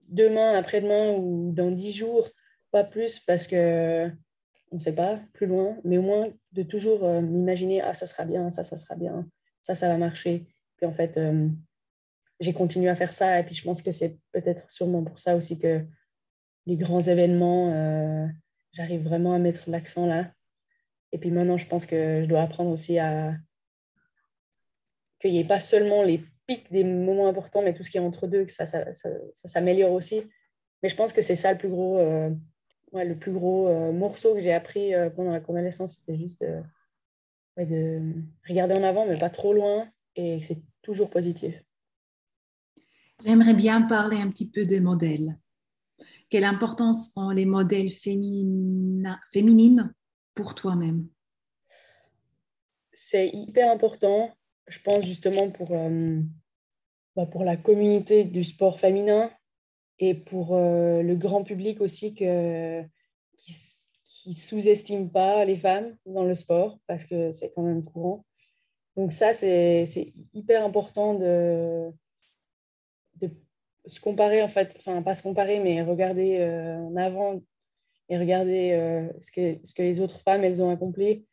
demain, 0.08 0.54
après-demain 0.54 1.16
ou 1.18 1.52
dans 1.52 1.72
dix 1.72 1.92
jours, 1.92 2.30
pas 2.72 2.86
plus 2.86 3.20
parce 3.20 3.48
que 3.48 4.10
on 4.72 4.78
ne 4.78 4.82
sait 4.82 4.96
pas, 4.96 5.20
plus 5.34 5.48
loin, 5.48 5.78
mais 5.84 5.98
au 5.98 6.02
moins 6.02 6.30
de 6.54 6.64
toujours 6.64 7.04
m'imaginer, 7.22 7.82
ah, 7.82 7.94
ça 7.94 8.06
sera 8.06 8.26
bien, 8.26 8.50
ça, 8.52 8.64
ça 8.64 8.78
sera 8.78 8.96
bien 8.96 9.28
ça, 9.64 9.76
ça 9.76 9.88
va 9.88 9.98
marcher. 9.98 10.46
Puis 10.78 10.86
en 10.86 10.94
fait, 10.94 11.18
euh, 11.18 11.50
j'ai 12.40 12.54
continué 12.54 12.90
à 12.90 12.96
faire 12.96 13.14
ça. 13.14 13.40
Et 13.40 13.44
puis 13.44 13.56
je 13.56 13.64
pense 13.64 13.82
que 13.82 13.92
c'est 13.92 14.20
peut-être 14.32 14.72
sûrement 14.72 15.04
pour 15.04 15.20
ça 15.20 15.36
aussi 15.36 15.58
que 15.58 15.84
les 16.66 16.76
grands 16.76 17.02
événements, 17.02 17.74
euh, 17.74 18.28
j'arrive 18.74 19.04
vraiment 19.04 19.34
à 19.34 19.40
mettre 19.40 19.70
l'accent 19.70 20.06
là. 20.06 20.32
Et 21.12 21.18
puis 21.18 21.32
maintenant, 21.32 21.58
je 21.58 21.68
pense 21.68 21.86
que 21.86 22.22
je 22.24 22.28
dois 22.28 22.42
apprendre 22.42 22.72
aussi 22.72 23.00
à 23.00 23.36
qu'il 25.24 25.32
n'y 25.32 25.40
ait 25.40 25.48
pas 25.48 25.60
seulement 25.60 26.04
les 26.04 26.24
pics 26.46 26.72
des 26.72 26.84
moments 26.84 27.28
importants, 27.28 27.64
mais 27.64 27.74
tout 27.74 27.82
ce 27.82 27.90
qui 27.90 27.98
est 27.98 28.02
entre 28.02 28.28
deux, 28.28 28.46
que 28.46 28.52
ça, 28.52 28.66
ça, 28.66 28.84
s'améliore 29.46 29.94
aussi. 29.94 30.24
Mais 30.84 30.90
je 30.90 30.96
pense 30.96 31.14
que 31.14 31.22
c'est 31.22 31.36
ça 31.36 31.54
le 31.54 31.58
plus 31.58 31.70
gros, 31.70 31.98
euh, 31.98 32.30
le 32.94 33.16
plus 33.16 33.32
gros 33.32 33.92
morceau 33.92 34.36
que 34.36 34.42
j'ai 34.42 34.54
appris 34.54 34.92
pendant 35.16 35.32
la 35.32 35.40
convalescence. 35.40 35.96
C'était 35.96 36.18
juste 36.18 36.44
de 37.58 38.14
regarder 38.48 38.76
en 38.76 38.84
avant, 38.84 39.08
mais 39.08 39.18
pas 39.18 39.30
trop 39.30 39.54
loin, 39.54 39.90
et 40.16 40.40
c'est 40.42 40.62
toujours 40.82 41.10
positif. 41.10 41.64
J'aimerais 43.24 43.54
bien 43.54 43.82
parler 43.84 44.18
un 44.18 44.30
petit 44.30 44.50
peu 44.50 44.66
des 44.66 44.82
modèles. 44.82 45.38
Quelle 46.30 46.44
importance 46.44 47.12
ont 47.16 47.30
les 47.30 47.46
modèles 47.46 47.92
féminines 47.92 49.16
pour 50.34 50.56
toi-même? 50.56 51.08
C'est 52.92 53.30
hyper 53.30 53.72
important, 53.72 54.36
je 54.68 54.80
pense 54.80 55.06
justement 55.06 55.50
pour, 55.50 55.72
euh, 55.72 56.20
bah, 57.16 57.26
pour 57.26 57.44
la 57.44 57.58
communauté 57.58 58.24
du 58.24 58.44
sport 58.44 58.80
féminin 58.80 59.32
et 60.00 60.16
pour 60.16 60.56
euh, 60.56 61.02
le 61.02 61.16
grand 61.16 61.44
public 61.44 61.82
aussi 61.82 62.14
que, 62.14 62.82
qui, 63.38 63.56
qui 64.04 64.36
sous-estiment 64.36 65.08
pas 65.08 65.46
les 65.46 65.58
femmes 65.58 65.96
dans 66.06 66.24
le 66.24 66.36
sport 66.36 66.80
parce 66.88 67.06
que 67.06 67.32
c'est 67.32 67.52
quand 67.54 67.64
même 67.64 67.84
courant. 67.84 68.26
Donc 68.96 69.12
ça, 69.12 69.34
c'est 69.34 70.14
hyper 70.34 70.64
important 70.64 71.16
de, 71.16 71.90
de 73.22 73.30
se 73.86 74.00
comparer, 74.00 74.44
en 74.44 74.48
fait, 74.48 74.76
enfin 74.78 75.02
pas 75.02 75.16
se 75.16 75.24
comparer, 75.24 75.60
mais 75.60 75.82
regarder 75.82 76.40
euh, 76.40 76.78
en 76.78 76.96
avant 76.96 77.42
et 78.10 78.18
regarder 78.20 79.10
ce, 79.22 79.32
que, 79.32 79.60
ce 79.64 79.74
que 79.74 79.82
les 79.82 80.00
autres 80.00 80.20
femmes, 80.20 80.44
elles 80.44 80.62
ont 80.62 80.70
accompli. 80.70 81.26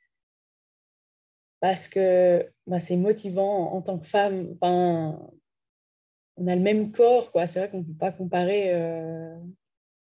Parce 1.60 1.88
que 1.88 2.50
bah, 2.66 2.80
c'est 2.80 2.96
motivant 2.96 3.72
en 3.72 3.82
tant 3.82 3.98
que 3.98 4.06
femme. 4.06 4.56
On 4.62 6.46
a 6.46 6.56
le 6.56 6.62
même 6.62 6.90
corps. 6.92 7.30
C'est 7.46 7.58
vrai 7.58 7.70
qu'on 7.70 7.78
ne 7.78 7.84
peut 7.84 7.98
pas 7.98 8.12
comparer 8.12 8.72
euh, 8.72 9.36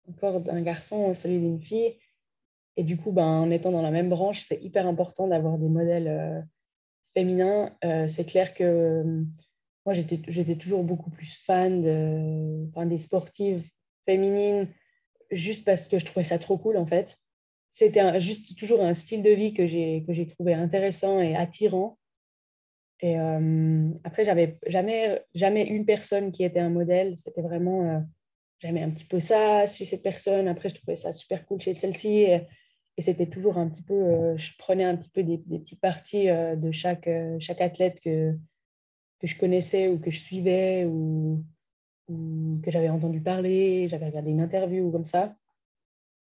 le 0.06 0.12
corps 0.14 0.40
d'un 0.40 0.60
garçon 0.62 1.10
à 1.10 1.14
celui 1.14 1.38
d'une 1.38 1.62
fille. 1.62 1.96
Et 2.76 2.82
du 2.82 2.96
coup, 2.96 3.12
ben, 3.12 3.24
en 3.24 3.50
étant 3.50 3.70
dans 3.70 3.82
la 3.82 3.90
même 3.90 4.08
branche, 4.08 4.42
c'est 4.42 4.60
hyper 4.62 4.86
important 4.86 5.28
d'avoir 5.28 5.58
des 5.58 5.68
modèles 5.68 6.08
euh, 6.08 6.40
féminins. 7.14 7.76
Euh, 7.84 8.08
c'est 8.08 8.24
clair 8.24 8.52
que 8.54 8.64
euh, 8.64 9.22
moi, 9.86 9.94
j'étais 9.94 10.56
toujours 10.56 10.82
beaucoup 10.82 11.10
plus 11.10 11.38
fan 11.44 11.82
des 11.82 12.98
sportives 12.98 13.64
féminines, 14.06 14.68
juste 15.30 15.64
parce 15.64 15.88
que 15.88 15.98
je 15.98 16.06
trouvais 16.06 16.24
ça 16.24 16.38
trop 16.38 16.58
cool, 16.58 16.78
en 16.78 16.86
fait. 16.86 17.18
C'était 17.76 18.20
juste 18.20 18.56
toujours 18.56 18.84
un 18.84 18.94
style 18.94 19.24
de 19.24 19.30
vie 19.30 19.52
que 19.52 19.66
j'ai 19.66 20.26
trouvé 20.28 20.54
intéressant 20.54 21.20
et 21.20 21.34
attirant. 21.34 21.98
Et 23.00 23.16
après, 24.04 24.24
j'avais 24.24 24.60
jamais, 24.68 25.20
jamais 25.34 25.66
une 25.66 25.84
personne 25.84 26.30
qui 26.30 26.44
était 26.44 26.60
un 26.60 26.70
modèle. 26.70 27.18
C'était 27.18 27.42
vraiment, 27.42 28.06
j'aimais 28.60 28.84
un 28.84 28.90
petit 28.90 29.04
peu 29.04 29.18
ça, 29.18 29.66
si 29.66 29.84
cette 29.84 30.04
personne. 30.04 30.46
Après, 30.46 30.68
je 30.68 30.76
trouvais 30.76 30.94
ça 30.94 31.12
super 31.12 31.44
cool 31.46 31.60
chez 31.60 31.74
celle-ci. 31.74 32.28
Et 32.96 33.02
c'était 33.02 33.26
toujours 33.26 33.58
un 33.58 33.68
petit 33.68 33.82
peu, 33.82 33.94
euh, 33.94 34.36
je 34.36 34.52
prenais 34.56 34.84
un 34.84 34.96
petit 34.96 35.08
peu 35.08 35.24
des, 35.24 35.38
des 35.38 35.58
petits 35.58 35.76
parties 35.76 36.30
euh, 36.30 36.54
de 36.54 36.70
chaque, 36.70 37.08
euh, 37.08 37.36
chaque 37.40 37.60
athlète 37.60 38.00
que, 38.00 38.36
que 39.18 39.26
je 39.26 39.36
connaissais 39.36 39.88
ou 39.88 39.98
que 39.98 40.12
je 40.12 40.20
suivais 40.20 40.84
ou, 40.84 41.44
que 42.62 42.70
j'avais 42.70 42.90
entendu 42.90 43.20
parler, 43.20 43.88
j'avais 43.88 44.06
regardé 44.06 44.30
une 44.30 44.42
interview 44.42 44.84
ou 44.84 44.92
comme 44.92 45.04
ça. 45.04 45.34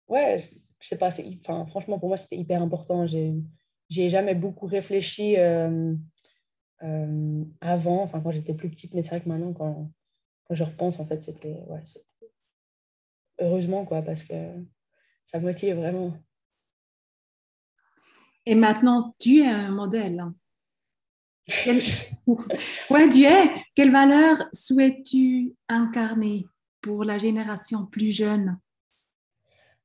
Ouais, 0.09 0.39
je 0.81 0.89
sais 0.89 0.99
pas, 0.99 1.11
enfin, 1.41 1.67
franchement, 1.67 1.99
pour 1.99 2.09
moi, 2.09 2.17
c'était 2.17 2.37
hyper 2.37 2.63
important. 2.63 3.07
J'ai 3.07 4.09
jamais 4.09 4.35
beaucoup 4.35 4.67
réfléchi 4.67 5.37
avant, 7.61 8.03
enfin, 8.03 8.21
quand 8.21 8.31
j'étais 8.31 8.55
plus 8.55 8.71
petite, 8.71 8.95
mais 8.95 9.03
c'est 9.03 9.11
vrai 9.11 9.21
que 9.21 9.29
maintenant, 9.29 9.53
quand, 9.53 9.91
quand 10.45 10.55
je 10.55 10.65
repense, 10.65 10.99
en 11.01 11.07
fait, 11.07 11.23
c'était, 11.23 11.61
ouais, 11.69 11.83
heureusement, 13.41 13.85
quoi, 13.85 14.03
parce 14.03 14.25
que 14.25 14.35
ça 15.25 15.41
motive 15.41 15.77
vraiment. 15.77 16.15
Et 18.45 18.55
maintenant, 18.55 19.15
tu 19.19 19.41
es 19.41 19.49
un 19.49 19.71
modèle. 19.71 20.25
Ouais, 22.91 23.09
tu 23.09 23.23
es. 23.23 23.65
Quelle 23.75 23.93
valeur 23.93 24.37
souhaites-tu 24.53 25.55
incarner 25.69 26.47
pour 26.81 27.05
la 27.05 27.19
génération 27.19 27.87
plus 27.87 28.11
jeune? 28.11 28.59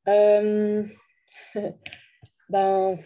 Euh, 0.08 0.84
ben, 2.50 3.00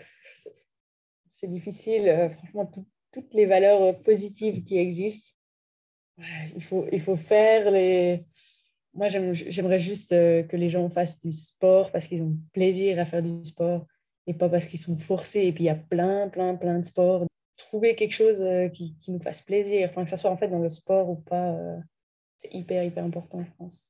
c'est 1.29 1.47
difficile. 1.47 2.07
Euh, 2.07 2.29
franchement, 2.29 2.71
toutes 3.11 3.33
les 3.33 3.45
valeurs 3.45 4.01
positives 4.03 4.63
qui 4.63 4.77
existent, 4.77 5.31
il, 6.55 6.63
faut, 6.63 6.85
il 6.91 7.01
faut 7.01 7.17
faire 7.17 7.71
les. 7.71 8.25
Moi, 8.93 9.09
j'aimerais 9.09 9.79
juste 9.79 10.13
euh, 10.13 10.43
que 10.43 10.55
les 10.55 10.69
gens 10.69 10.89
fassent 10.89 11.19
du 11.19 11.33
sport 11.33 11.91
parce 11.91 12.07
qu'ils 12.07 12.23
ont 12.23 12.37
plaisir 12.53 12.97
à 12.97 13.05
faire 13.05 13.21
du 13.21 13.45
sport 13.45 13.85
et 14.25 14.33
pas 14.33 14.47
parce 14.47 14.65
qu'ils 14.65 14.79
sont 14.79 14.97
forcés. 14.97 15.41
Et 15.41 15.51
puis, 15.51 15.65
il 15.65 15.67
y 15.67 15.69
a 15.69 15.75
plein, 15.75 16.29
plein, 16.29 16.55
plein 16.55 16.79
de 16.79 16.85
sports. 16.85 17.25
Trouver 17.57 17.95
quelque 17.95 18.13
chose 18.13 18.41
qui, 18.73 18.97
qui 19.01 19.11
nous 19.11 19.19
fasse 19.19 19.41
plaisir, 19.41 19.89
enfin, 19.89 20.05
que 20.05 20.09
ce 20.09 20.15
soit 20.15 20.31
en 20.31 20.37
fait 20.37 20.47
dans 20.47 20.59
le 20.59 20.69
sport 20.69 21.09
ou 21.09 21.15
pas, 21.15 21.57
c'est 22.37 22.53
hyper, 22.53 22.83
hyper 22.83 23.03
important, 23.03 23.43
je 23.43 23.51
pense. 23.57 23.89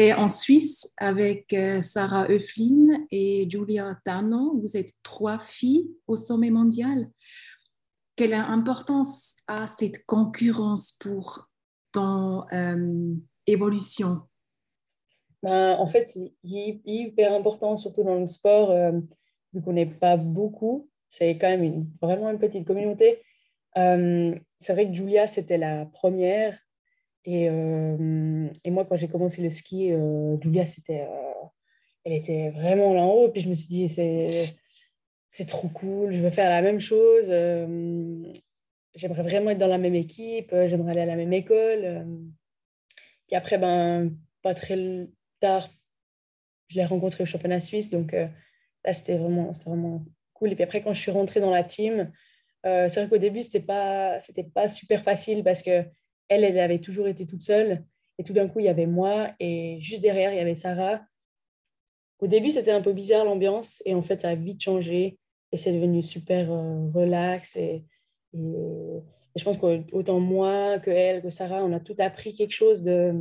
Et 0.00 0.14
en 0.14 0.28
Suisse, 0.28 0.94
avec 0.96 1.52
euh, 1.52 1.82
Sarah 1.82 2.30
Euflin 2.30 3.04
et 3.10 3.50
Julia 3.50 3.96
Tano, 4.04 4.56
vous 4.56 4.76
êtes 4.76 4.92
trois 5.02 5.40
filles 5.40 5.90
au 6.06 6.14
sommet 6.14 6.50
mondial. 6.50 7.10
Quelle 8.14 8.34
importance 8.34 9.34
a 9.48 9.66
cette 9.66 10.06
concurrence 10.06 10.92
pour 11.00 11.48
ton 11.90 12.44
euh, 12.52 13.12
évolution? 13.48 14.20
Ben, 15.42 15.74
En 15.80 15.88
fait, 15.88 16.06
c'est 16.06 16.32
hyper 16.44 17.32
important, 17.32 17.76
surtout 17.76 18.04
dans 18.04 18.20
le 18.20 18.28
sport, 18.28 18.70
euh, 18.70 18.92
vu 19.52 19.60
qu'on 19.62 19.72
n'est 19.72 19.84
pas 19.84 20.16
beaucoup. 20.16 20.88
C'est 21.08 21.36
quand 21.38 21.48
même 21.48 21.88
vraiment 22.00 22.30
une 22.30 22.38
petite 22.38 22.68
communauté. 22.68 23.20
c'est 23.74 24.72
vrai 24.72 24.86
que 24.86 24.94
Julia, 24.94 25.26
c'était 25.26 25.58
la 25.58 25.86
première 25.86 26.56
et, 27.24 27.44
et, 28.64 28.70
moi, 28.70 28.84
quand 28.84 28.96
j'ai 28.96 29.08
commencé 29.08 29.42
le 29.42 29.50
ski, 29.50 29.90
Julia, 30.40 30.66
c'était, 30.66 31.06
elle 32.04 32.12
était 32.12 32.50
vraiment 32.50 32.94
là 32.94 33.02
en 33.02 33.12
haut. 33.12 33.28
Puis 33.28 33.42
je 33.42 33.48
me 33.48 33.54
suis 33.54 33.68
dit, 33.68 33.88
c'est, 33.88 34.56
c'est 35.28 35.46
trop 35.46 35.68
cool, 35.68 36.12
je 36.12 36.22
veux 36.22 36.30
faire 36.30 36.48
la 36.48 36.62
même 36.62 36.80
chose. 36.80 37.26
j'aimerais 38.94 39.22
vraiment 39.22 39.50
être 39.50 39.58
dans 39.58 39.66
la 39.66 39.78
même 39.78 39.94
équipe, 39.94 40.50
j'aimerais 40.50 40.92
aller 40.92 41.02
à 41.02 41.06
la 41.06 41.16
même 41.16 41.32
école. 41.32 42.06
Puis 43.26 43.36
après, 43.36 43.58
ben, 43.58 44.10
pas 44.42 44.54
très 44.54 45.06
tard, 45.40 45.68
je 46.68 46.76
l'ai 46.76 46.84
rencontrée 46.84 47.24
au 47.24 47.26
championnat 47.26 47.60
suisse. 47.60 47.90
Donc 47.90 48.12
là, 48.12 48.94
c'était 48.94 49.18
vraiment, 49.18 49.52
c'était 49.52 49.70
vraiment 49.70 50.04
cool. 50.32 50.52
Et 50.52 50.54
puis 50.54 50.64
après, 50.64 50.80
quand 50.80 50.94
je 50.94 51.00
suis 51.00 51.10
rentrée 51.10 51.40
dans 51.40 51.50
la 51.50 51.64
team, 51.64 52.10
c'est 52.64 52.94
vrai 52.94 53.08
qu'au 53.08 53.18
début, 53.18 53.42
c'était 53.42 53.60
pas, 53.60 54.18
c'était 54.20 54.44
pas 54.44 54.68
super 54.68 55.02
facile 55.02 55.44
parce 55.44 55.62
que 55.62 55.84
elle, 56.28 56.44
elle 56.44 56.58
avait 56.58 56.80
toujours 56.80 57.08
été 57.08 57.26
toute 57.26 57.42
seule. 57.42 57.84
Et 58.18 58.24
tout 58.24 58.32
d'un 58.32 58.48
coup, 58.48 58.58
il 58.58 58.66
y 58.66 58.68
avait 58.68 58.86
moi 58.86 59.30
et 59.38 59.78
juste 59.80 60.02
derrière, 60.02 60.32
il 60.32 60.36
y 60.36 60.40
avait 60.40 60.54
Sarah. 60.54 61.00
Au 62.18 62.26
début, 62.26 62.50
c'était 62.50 62.72
un 62.72 62.82
peu 62.82 62.92
bizarre 62.92 63.24
l'ambiance 63.24 63.80
et 63.84 63.94
en 63.94 64.02
fait, 64.02 64.22
ça 64.22 64.30
a 64.30 64.34
vite 64.34 64.60
changé 64.60 65.18
et 65.52 65.56
c'est 65.56 65.72
devenu 65.72 66.02
super 66.02 66.50
euh, 66.50 66.90
relax. 66.92 67.56
Et, 67.56 67.84
je 68.34 69.44
pense 69.44 69.56
qu'autant 69.56 70.20
moi 70.20 70.78
que 70.80 70.90
elle, 70.90 71.22
que 71.22 71.30
Sarah, 71.30 71.64
on 71.64 71.72
a 71.72 71.80
tout 71.80 71.94
appris 71.98 72.34
quelque 72.34 72.52
chose 72.52 72.82
de, 72.82 73.14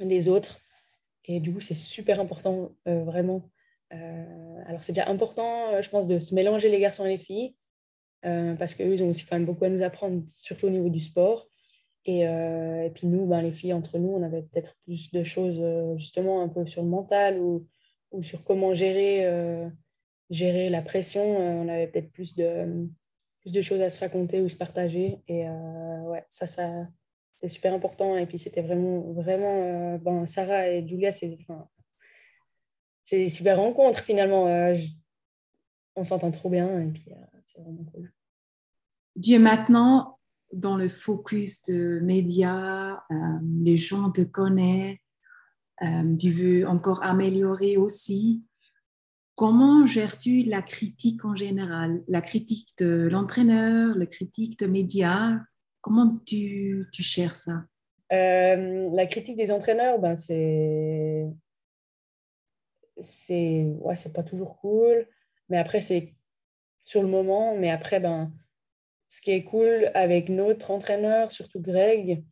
des 0.00 0.28
autres. 0.28 0.60
Et 1.26 1.40
du 1.40 1.52
coup, 1.52 1.60
c'est 1.60 1.74
super 1.74 2.20
important, 2.20 2.72
euh, 2.88 3.04
vraiment. 3.04 3.50
Euh, 3.92 4.62
alors, 4.66 4.82
c'est 4.82 4.92
déjà 4.92 5.08
important, 5.08 5.80
je 5.80 5.88
pense, 5.90 6.06
de 6.06 6.20
se 6.20 6.34
mélanger 6.34 6.70
les 6.70 6.80
garçons 6.80 7.04
et 7.04 7.10
les 7.10 7.18
filles 7.18 7.54
parce 8.58 8.74
qu'eux, 8.74 8.92
ils 8.92 9.04
ont 9.04 9.10
aussi 9.10 9.24
quand 9.24 9.36
même 9.36 9.46
beaucoup 9.46 9.66
à 9.66 9.68
nous 9.68 9.84
apprendre, 9.84 10.24
surtout 10.26 10.66
au 10.66 10.70
niveau 10.70 10.88
du 10.88 10.98
sport. 10.98 11.48
Euh, 12.08 12.82
et, 12.84 12.90
puis 12.90 13.06
nous, 13.06 13.26
ben, 13.26 13.42
les 13.42 13.52
filles, 13.52 13.72
entre 13.72 13.98
nous, 13.98 14.10
on 14.10 14.22
avait 14.22 14.42
peut-être 14.42 14.76
plus 14.84 15.10
de 15.10 15.24
choses 15.24 15.58
euh, 15.60 15.96
justement 15.96 16.42
un 16.42 16.48
peu 16.48 16.66
sur 16.66 16.82
le 16.82 16.88
mental 16.88 17.38
ou, 17.38 17.66
ou 18.12 18.22
sur 18.22 18.44
comment 18.44 18.74
gérer, 18.74 19.26
euh, 19.26 19.68
gérer 20.30 20.68
la 20.68 20.82
pression. 20.82 21.24
on 21.24 21.68
avait 21.68 21.88
peut-être 21.88 22.12
plus 22.12 22.34
de, 22.34 22.88
plus 23.40 23.52
de 23.52 23.60
choses 23.60 23.80
à 23.80 23.90
se 23.90 24.00
raconter 24.00 24.40
ou 24.40 24.48
se 24.48 24.56
partager. 24.56 25.18
Et 25.28 25.48
ouais, 25.48 26.24
ça, 26.28 26.46
ça 26.46 26.86
c'est 27.40 27.48
super 27.48 27.74
important. 27.74 28.16
Et 28.16 28.26
puis 28.26 28.38
c'était 28.38 28.62
vraiment, 28.62 29.00
vraiment, 29.12 29.98
bon, 29.98 30.26
Sarah 30.26 30.68
et 30.68 30.86
Julia, 30.86 31.12
c'est 31.12 31.36
c'est 33.04 33.18
des 33.18 33.28
super 33.28 33.58
rencontres 33.58 34.02
finalement. 34.02 34.46
on 35.96 36.04
s'entend 36.04 36.30
trop 36.30 36.50
bien 36.50 36.80
et 36.80 36.86
puis 36.86 37.04
c'est 37.44 37.60
vraiment 37.60 37.84
cool. 37.92 38.12
Dieu 39.16 39.38
maintenant, 39.38 40.15
dans 40.52 40.76
le 40.76 40.88
focus 40.88 41.62
de 41.64 42.00
médias, 42.00 42.94
euh, 43.10 43.16
les 43.62 43.76
gens 43.76 44.10
te 44.10 44.22
connaissent, 44.22 44.98
euh, 45.82 46.16
tu 46.16 46.30
veux 46.30 46.66
encore 46.66 47.02
améliorer 47.02 47.76
aussi. 47.76 48.44
Comment 49.34 49.86
gères-tu 49.86 50.42
la 50.44 50.62
critique 50.62 51.24
en 51.24 51.36
général, 51.36 52.02
la 52.08 52.22
critique 52.22 52.70
de 52.78 53.08
l'entraîneur, 53.10 53.96
la 53.96 54.06
critique 54.06 54.58
de 54.58 54.66
médias 54.66 55.38
Comment 55.82 56.18
tu, 56.26 56.88
tu 56.92 57.02
gères 57.02 57.36
ça? 57.36 57.64
Euh, 58.12 58.90
La 58.94 59.06
critique 59.06 59.36
des 59.36 59.52
entraîneurs, 59.52 59.98
ben 59.98 60.16
c'est 60.16 61.26
c'est 62.98 63.64
ouais, 63.80 63.96
c'est 63.96 64.12
pas 64.12 64.22
toujours 64.22 64.58
cool, 64.58 65.06
mais 65.48 65.58
après 65.58 65.80
c'est 65.80 66.14
sur 66.84 67.02
le 67.02 67.08
moment, 67.08 67.56
mais 67.56 67.70
après 67.70 68.00
ben 68.00 68.32
ce 69.08 69.20
qui 69.20 69.30
est 69.30 69.44
cool 69.44 69.90
avec 69.94 70.28
notre 70.28 70.70
entraîneur, 70.70 71.32
surtout 71.32 71.60
Greg, 71.60 72.24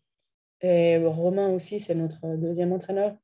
et 0.61 0.97
Romain 0.97 1.51
aussi, 1.51 1.79
c'est 1.79 1.95
notre 1.95 2.37
deuxième 2.37 2.73
entraîneur. 2.73 3.15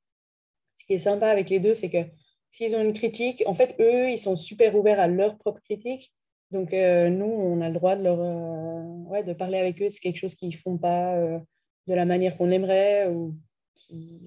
Ce 0.76 0.84
qui 0.84 0.94
est 0.94 0.98
sympa 0.98 1.28
avec 1.28 1.48
les 1.48 1.58
deux, 1.58 1.74
c'est 1.74 1.90
que 1.90 2.04
s'ils 2.50 2.76
ont 2.76 2.82
une 2.82 2.92
critique, 2.92 3.42
en 3.46 3.54
fait, 3.54 3.76
eux, 3.80 4.10
ils 4.10 4.18
sont 4.18 4.36
super 4.36 4.74
ouverts 4.76 5.00
à 5.00 5.06
leur 5.06 5.38
propre 5.38 5.60
critique. 5.60 6.12
Donc, 6.50 6.74
euh, 6.74 7.08
nous, 7.08 7.24
on 7.24 7.60
a 7.60 7.68
le 7.68 7.74
droit 7.74 7.96
euh, 7.96 9.22
de 9.22 9.32
parler 9.32 9.58
avec 9.58 9.80
eux. 9.80 9.88
C'est 9.88 10.00
quelque 10.00 10.18
chose 10.18 10.34
qu'ils 10.34 10.50
ne 10.50 10.56
font 10.56 10.76
pas 10.76 11.16
euh, 11.16 11.38
de 11.86 11.94
la 11.94 12.04
manière 12.04 12.36
qu'on 12.36 12.50
aimerait 12.50 13.08
ou 13.08 13.36
qui... 13.74 14.20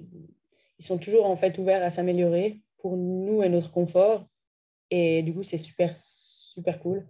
Ils 0.80 0.86
sont 0.86 0.98
toujours, 0.98 1.26
en 1.26 1.38
fait, 1.38 1.58
ouverts 1.60 1.84
à 1.84 1.92
s'améliorer 1.92 2.62
pour 2.80 2.98
nous 2.98 3.44
et 3.44 3.50
notre 3.50 3.72
confort. 3.72 4.26
Et 4.90 5.22
du 5.22 5.34
coup, 5.34 5.44
c'est 5.44 5.58
super, 5.58 5.96
super 5.98 6.80
cool 6.80 7.06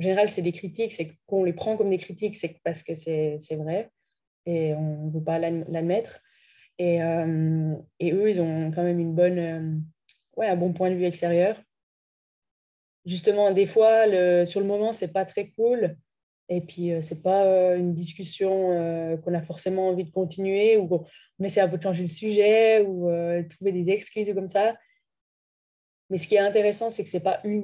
en 0.00 0.02
général, 0.02 0.28
c'est 0.30 0.42
des 0.42 0.52
critiques, 0.52 0.94
c'est 0.94 1.12
qu'on 1.26 1.44
les 1.44 1.52
prend 1.52 1.76
comme 1.76 1.90
des 1.90 1.98
critiques, 1.98 2.34
c'est 2.34 2.56
parce 2.64 2.82
que 2.82 2.94
c'est 2.94 3.38
vrai 3.56 3.90
et 4.46 4.74
on 4.74 5.06
ne 5.06 5.10
veut 5.10 5.22
pas 5.22 5.38
l'admettre. 5.38 6.20
Et, 6.78 7.02
euh, 7.02 7.74
et, 7.98 8.12
eux, 8.12 8.30
ils 8.30 8.40
ont 8.40 8.70
quand 8.70 8.82
même 8.82 9.18
euh, 9.18 9.76
un 10.38 10.56
bon 10.56 10.72
point 10.72 10.90
de 10.90 10.94
vue 10.94 11.04
extérieur. 11.04 11.60
Justement, 13.04 13.50
des 13.50 13.66
fois, 13.66 14.04
sur 14.46 14.60
le 14.60 14.66
moment, 14.66 14.92
c'est 14.92 15.12
pas 15.12 15.24
très 15.24 15.50
cool. 15.50 15.96
Et 16.48 16.62
puis, 16.62 16.92
euh, 16.92 17.02
c'est 17.02 17.22
pas 17.22 17.76
une 17.76 17.92
discussion 17.92 19.18
qu'on 19.22 19.34
a 19.34 19.42
forcément 19.42 19.88
envie 19.88 20.04
de 20.04 20.10
continuer 20.10 20.78
ou 20.78 20.88
on 21.38 21.44
essaie 21.44 21.60
un 21.60 21.68
peu 21.68 21.76
de 21.76 21.82
changer 21.82 22.02
le 22.02 22.08
sujet 22.08 22.80
ou 22.80 23.10
trouver 23.50 23.72
des 23.72 23.90
excuses 23.90 24.32
comme 24.34 24.48
ça. 24.48 24.76
Mais 26.10 26.18
ce 26.18 26.26
qui 26.26 26.34
est 26.34 26.40
intéressant, 26.40 26.90
c'est 26.90 27.04
que 27.04 27.10
ce 27.10 27.16
n'est 27.16 27.22
pas 27.22 27.40
une, 27.44 27.62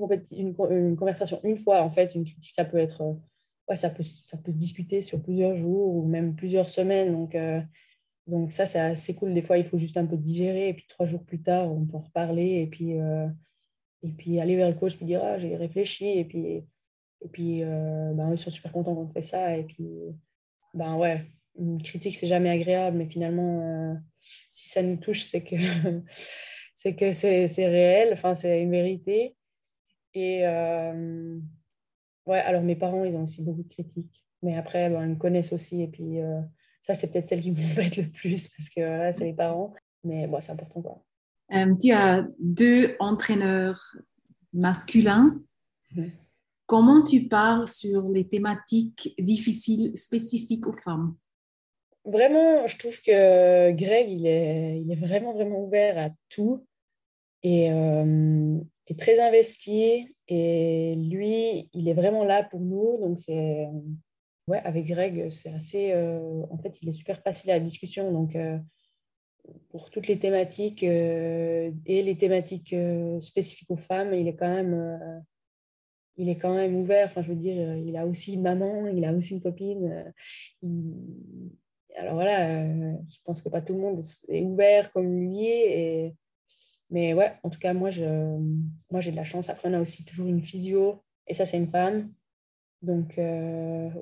conversation 0.96 1.40
une 1.42 1.58
fois. 1.58 1.82
En 1.82 1.90
fait, 1.90 2.14
une 2.14 2.24
critique, 2.24 2.54
ça 2.54 2.64
peut 2.64 2.78
être, 2.78 3.02
euh, 3.02 3.12
ouais, 3.68 3.76
ça 3.76 3.90
peut, 3.90 4.04
ça 4.04 4.38
peut 4.38 4.52
se 4.52 4.56
discuter 4.56 5.02
sur 5.02 5.20
plusieurs 5.20 5.56
jours 5.56 5.96
ou 5.96 6.06
même 6.06 6.36
plusieurs 6.36 6.70
semaines. 6.70 7.12
Donc, 7.12 7.34
euh, 7.34 7.60
donc 8.28 8.52
ça, 8.52 8.64
c'est 8.64 8.78
assez 8.78 9.14
cool. 9.16 9.34
Des 9.34 9.42
fois, 9.42 9.58
il 9.58 9.64
faut 9.64 9.78
juste 9.78 9.96
un 9.96 10.06
peu 10.06 10.16
digérer. 10.16 10.68
Et 10.68 10.74
puis, 10.74 10.86
trois 10.88 11.06
jours 11.06 11.24
plus 11.24 11.42
tard, 11.42 11.70
on 11.72 11.84
peut 11.84 11.96
en 11.96 12.00
reparler. 12.00 12.62
Et 12.62 12.68
puis, 12.68 12.98
euh, 13.00 13.26
et 14.04 14.10
puis 14.12 14.38
aller 14.38 14.54
vers 14.54 14.68
le 14.68 14.76
coach 14.76 14.96
et 15.00 15.04
dire, 15.04 15.22
ah, 15.24 15.38
j'ai 15.38 15.56
réfléchi. 15.56 16.06
Et 16.06 16.24
puis, 16.24 16.64
et 17.22 17.28
puis 17.32 17.62
ben, 17.64 18.30
ils 18.32 18.38
sont 18.38 18.50
super 18.50 18.70
contents 18.72 18.94
qu'on 18.94 19.08
fait 19.08 19.22
ça. 19.22 19.56
Et 19.56 19.64
puis, 19.64 19.88
ben 20.74 20.96
ouais, 20.96 21.24
une 21.58 21.82
critique, 21.82 22.16
c'est 22.16 22.28
jamais 22.28 22.50
agréable. 22.50 22.98
Mais 22.98 23.06
finalement, 23.06 23.96
si 24.20 24.68
ça 24.68 24.82
nous 24.82 24.98
touche, 24.98 25.24
c'est 25.24 25.42
que... 25.42 25.56
c'est 26.76 26.94
que 26.94 27.10
c'est 27.12 27.48
réel, 27.56 28.10
enfin, 28.12 28.34
c'est 28.34 28.62
une 28.62 28.70
vérité. 28.70 29.34
Et 30.14 30.46
euh, 30.46 31.38
ouais, 32.26 32.38
alors 32.38 32.62
mes 32.62 32.76
parents, 32.76 33.04
ils 33.04 33.16
ont 33.16 33.24
aussi 33.24 33.42
beaucoup 33.42 33.62
de 33.62 33.68
critiques, 33.68 34.24
mais 34.42 34.56
après, 34.56 34.90
ben, 34.90 35.02
ils 35.02 35.10
me 35.10 35.16
connaissent 35.16 35.54
aussi. 35.54 35.82
Et 35.82 35.88
puis, 35.88 36.20
euh, 36.20 36.40
ça, 36.82 36.94
c'est 36.94 37.10
peut-être 37.10 37.28
celle 37.28 37.40
qui 37.40 37.50
m'embête 37.50 37.96
le 37.96 38.10
plus 38.10 38.48
parce 38.48 38.68
que 38.68 38.80
là, 38.80 39.12
c'est 39.12 39.24
les 39.24 39.32
parents. 39.32 39.72
Mais 40.04 40.26
bon, 40.26 40.38
c'est 40.40 40.52
important, 40.52 40.82
quoi. 40.82 41.02
Euh, 41.54 41.74
tu 41.80 41.92
as 41.92 42.26
deux 42.38 42.94
entraîneurs 43.00 43.96
masculins. 44.52 45.40
Mhm. 45.94 46.12
Comment 46.66 47.02
tu 47.02 47.26
parles 47.28 47.66
sur 47.66 48.08
les 48.10 48.28
thématiques 48.28 49.14
difficiles 49.18 49.96
spécifiques 49.96 50.66
aux 50.66 50.76
femmes? 50.76 51.16
Vraiment, 52.04 52.66
je 52.66 52.76
trouve 52.76 53.00
que 53.00 53.72
Greg, 53.72 54.10
il 54.10 54.26
est, 54.26 54.80
il 54.80 54.92
est 54.92 54.96
vraiment, 54.96 55.32
vraiment 55.32 55.64
ouvert 55.64 55.96
à 55.98 56.10
tout. 56.28 56.65
Et, 57.46 57.70
euh, 57.70 58.58
est 58.88 58.98
très 58.98 59.20
investi 59.20 60.16
et 60.26 60.96
lui, 60.96 61.70
il 61.72 61.88
est 61.88 61.94
vraiment 61.94 62.24
là 62.24 62.42
pour 62.42 62.58
nous. 62.60 62.98
Donc, 63.00 63.20
c'est. 63.20 63.68
Ouais, 64.48 64.60
avec 64.64 64.86
Greg, 64.86 65.30
c'est 65.30 65.50
assez. 65.50 65.94
en 65.94 66.58
fait, 66.58 66.82
il 66.82 66.88
est 66.88 66.92
super 66.92 67.20
facile 67.20 67.50
à 67.50 67.54
la 67.54 67.60
discussion. 67.60 68.10
Donc, 68.12 68.36
pour 69.70 69.90
toutes 69.90 70.08
les 70.08 70.18
thématiques 70.18 70.82
et 70.82 71.72
les 71.86 72.18
thématiques 72.18 72.74
spécifiques 73.20 73.70
aux 73.70 73.76
femmes, 73.76 74.14
il 74.14 74.28
est 74.28 74.36
quand 74.36 74.52
même 74.52 75.22
il 76.16 76.28
est 76.28 76.38
quand 76.38 76.54
même 76.54 76.76
ouvert. 76.76 77.06
Enfin, 77.06 77.22
je 77.22 77.28
veux 77.28 77.36
dire, 77.36 77.76
il 77.76 77.96
a 77.96 78.06
aussi 78.06 78.34
une 78.34 78.42
maman, 78.42 78.86
il 78.88 79.04
a 79.04 79.12
aussi 79.12 79.34
une 79.34 79.42
copine. 79.42 80.12
Alors 81.96 82.14
voilà, 82.14 82.68
je 82.68 83.18
pense 83.24 83.42
que 83.42 83.48
pas 83.48 83.62
tout 83.62 83.74
le 83.74 83.80
monde 83.80 84.00
est 84.28 84.42
ouvert 84.42 84.92
comme 84.92 85.12
lui. 85.12 85.44
Et... 85.46 86.14
Mais 86.90 87.14
ouais, 87.14 87.34
en 87.42 87.50
tout 87.50 87.58
cas, 87.58 87.72
moi, 87.72 87.90
je... 87.90 88.04
moi, 88.90 89.00
j'ai 89.00 89.10
de 89.10 89.16
la 89.16 89.24
chance. 89.24 89.48
Après, 89.48 89.68
on 89.68 89.74
a 89.74 89.80
aussi 89.80 90.04
toujours 90.04 90.28
une 90.28 90.42
physio, 90.42 91.02
et 91.26 91.34
ça, 91.34 91.44
c'est 91.46 91.56
une 91.56 91.70
femme. 91.70 92.12
Donc, 92.82 93.18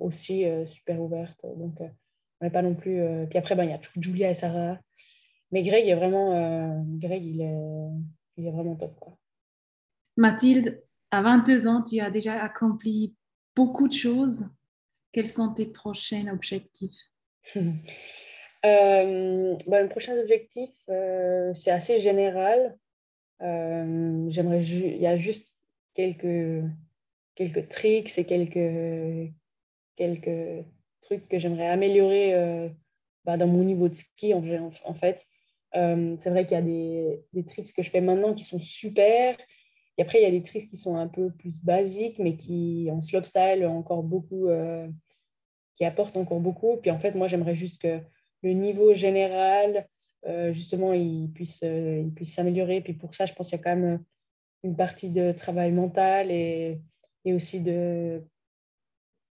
aussi 0.01 0.45
super 0.67 1.01
ouverte. 1.01 1.47
Donc, 1.57 1.77
on 1.81 2.45
n'est 2.45 2.51
pas 2.51 2.63
non 2.63 2.75
plus. 2.75 3.01
Puis 3.31 3.39
après, 3.39 3.55
ben, 3.55 3.65
il 3.65 3.71
y 3.71 3.73
a 3.73 3.81
Julia 3.97 4.31
et 4.31 4.35
Sarah. 4.35 4.79
Mais 5.51 5.63
Greg 5.63 5.87
est 5.87 5.95
vraiment. 5.95 6.85
Greg, 6.99 7.25
il 7.25 7.41
est, 7.41 7.57
il 8.37 8.47
est 8.47 8.51
vraiment 8.51 8.75
top. 8.77 8.99
Quoi. 9.01 9.17
Mathilde, 10.17 10.83
à 11.11 11.23
22 11.23 11.67
ans, 11.67 11.83
tu 11.83 12.01
as 12.01 12.11
déjà 12.11 12.43
accompli 12.43 13.15
beaucoup 13.55 13.89
de 13.89 13.95
choses. 13.95 14.49
Quels 15.13 15.29
sont 15.29 15.55
tes 15.55 15.67
prochains 15.67 16.27
objectifs? 16.33 17.11
euh, 18.65 19.57
ben, 19.67 19.89
prochain 19.89 20.19
objectif, 20.19 20.71
euh, 20.89 21.53
c'est 21.55 21.71
assez 21.71 22.01
général. 22.01 22.77
Euh, 23.43 24.27
j'aimerais 24.31 24.63
il 24.65 25.01
y 25.01 25.07
a 25.07 25.17
juste 25.19 25.55
quelques, 25.95 26.65
quelques 27.35 27.69
tricks 27.69 28.17
et 28.19 28.25
quelques, 28.25 29.33
quelques 29.97 30.65
trucs 31.03 31.29
que 31.29 31.39
j'aimerais 31.39 31.69
améliorer 31.69 32.35
euh, 32.35 32.69
bah, 33.25 33.37
dans 33.37 33.47
mon 33.47 33.65
niveau 33.65 33.89
de 33.89 33.95
ski 33.95 34.33
en, 34.33 34.43
fait. 34.95 35.27
c'est 35.73 36.31
vrai 36.31 36.47
qu'il 36.47 36.57
y 36.57 36.61
a 36.61 36.63
des, 36.63 37.23
des 37.33 37.45
tricks 37.45 37.73
que 37.75 37.83
je 37.83 37.91
fais 37.91 38.01
maintenant 38.01 38.35
qui 38.35 38.45
sont 38.45 38.61
super 38.61 39.37
et 39.97 40.03
après, 40.03 40.19
il 40.19 40.23
y 40.25 40.27
a 40.27 40.31
des 40.31 40.43
tricks 40.43 40.69
qui 40.69 40.77
sont 40.77 40.97
un 40.97 41.07
peu 41.07 41.31
plus 41.31 41.57
basiques, 41.63 42.19
mais 42.19 42.37
qui, 42.37 42.89
en 42.91 43.01
slopestyle, 43.01 43.65
encore 43.65 44.03
beaucoup, 44.03 44.49
qui 45.77 45.85
apportent 45.85 46.17
encore 46.17 46.41
beaucoup. 46.41 46.79
Puis 46.79 46.91
en 46.91 46.99
fait, 46.99 47.15
moi, 47.15 47.29
j'aimerais 47.29 47.55
juste 47.55 47.81
que 47.81 48.01
le 48.45 48.53
niveau 48.53 48.95
général, 48.95 49.89
euh, 50.27 50.53
justement, 50.53 50.93
il 50.93 51.33
puisse 51.33 51.63
euh, 51.65 52.09
s'améliorer. 52.23 52.81
Puis 52.81 52.93
pour 52.93 53.15
ça, 53.15 53.27
je 53.27 53.33
pense 53.35 53.51
qu'il 53.51 53.59
y 53.59 53.61
a 53.61 53.65
quand 53.65 53.77
même 53.77 54.05
une 54.63 54.77
partie 54.77 55.11
de 55.11 55.33
travail 55.33 55.73
mental 55.73 56.31
et, 56.31 56.81
et 57.25 57.35
aussi 57.35 57.61
de 57.61 58.23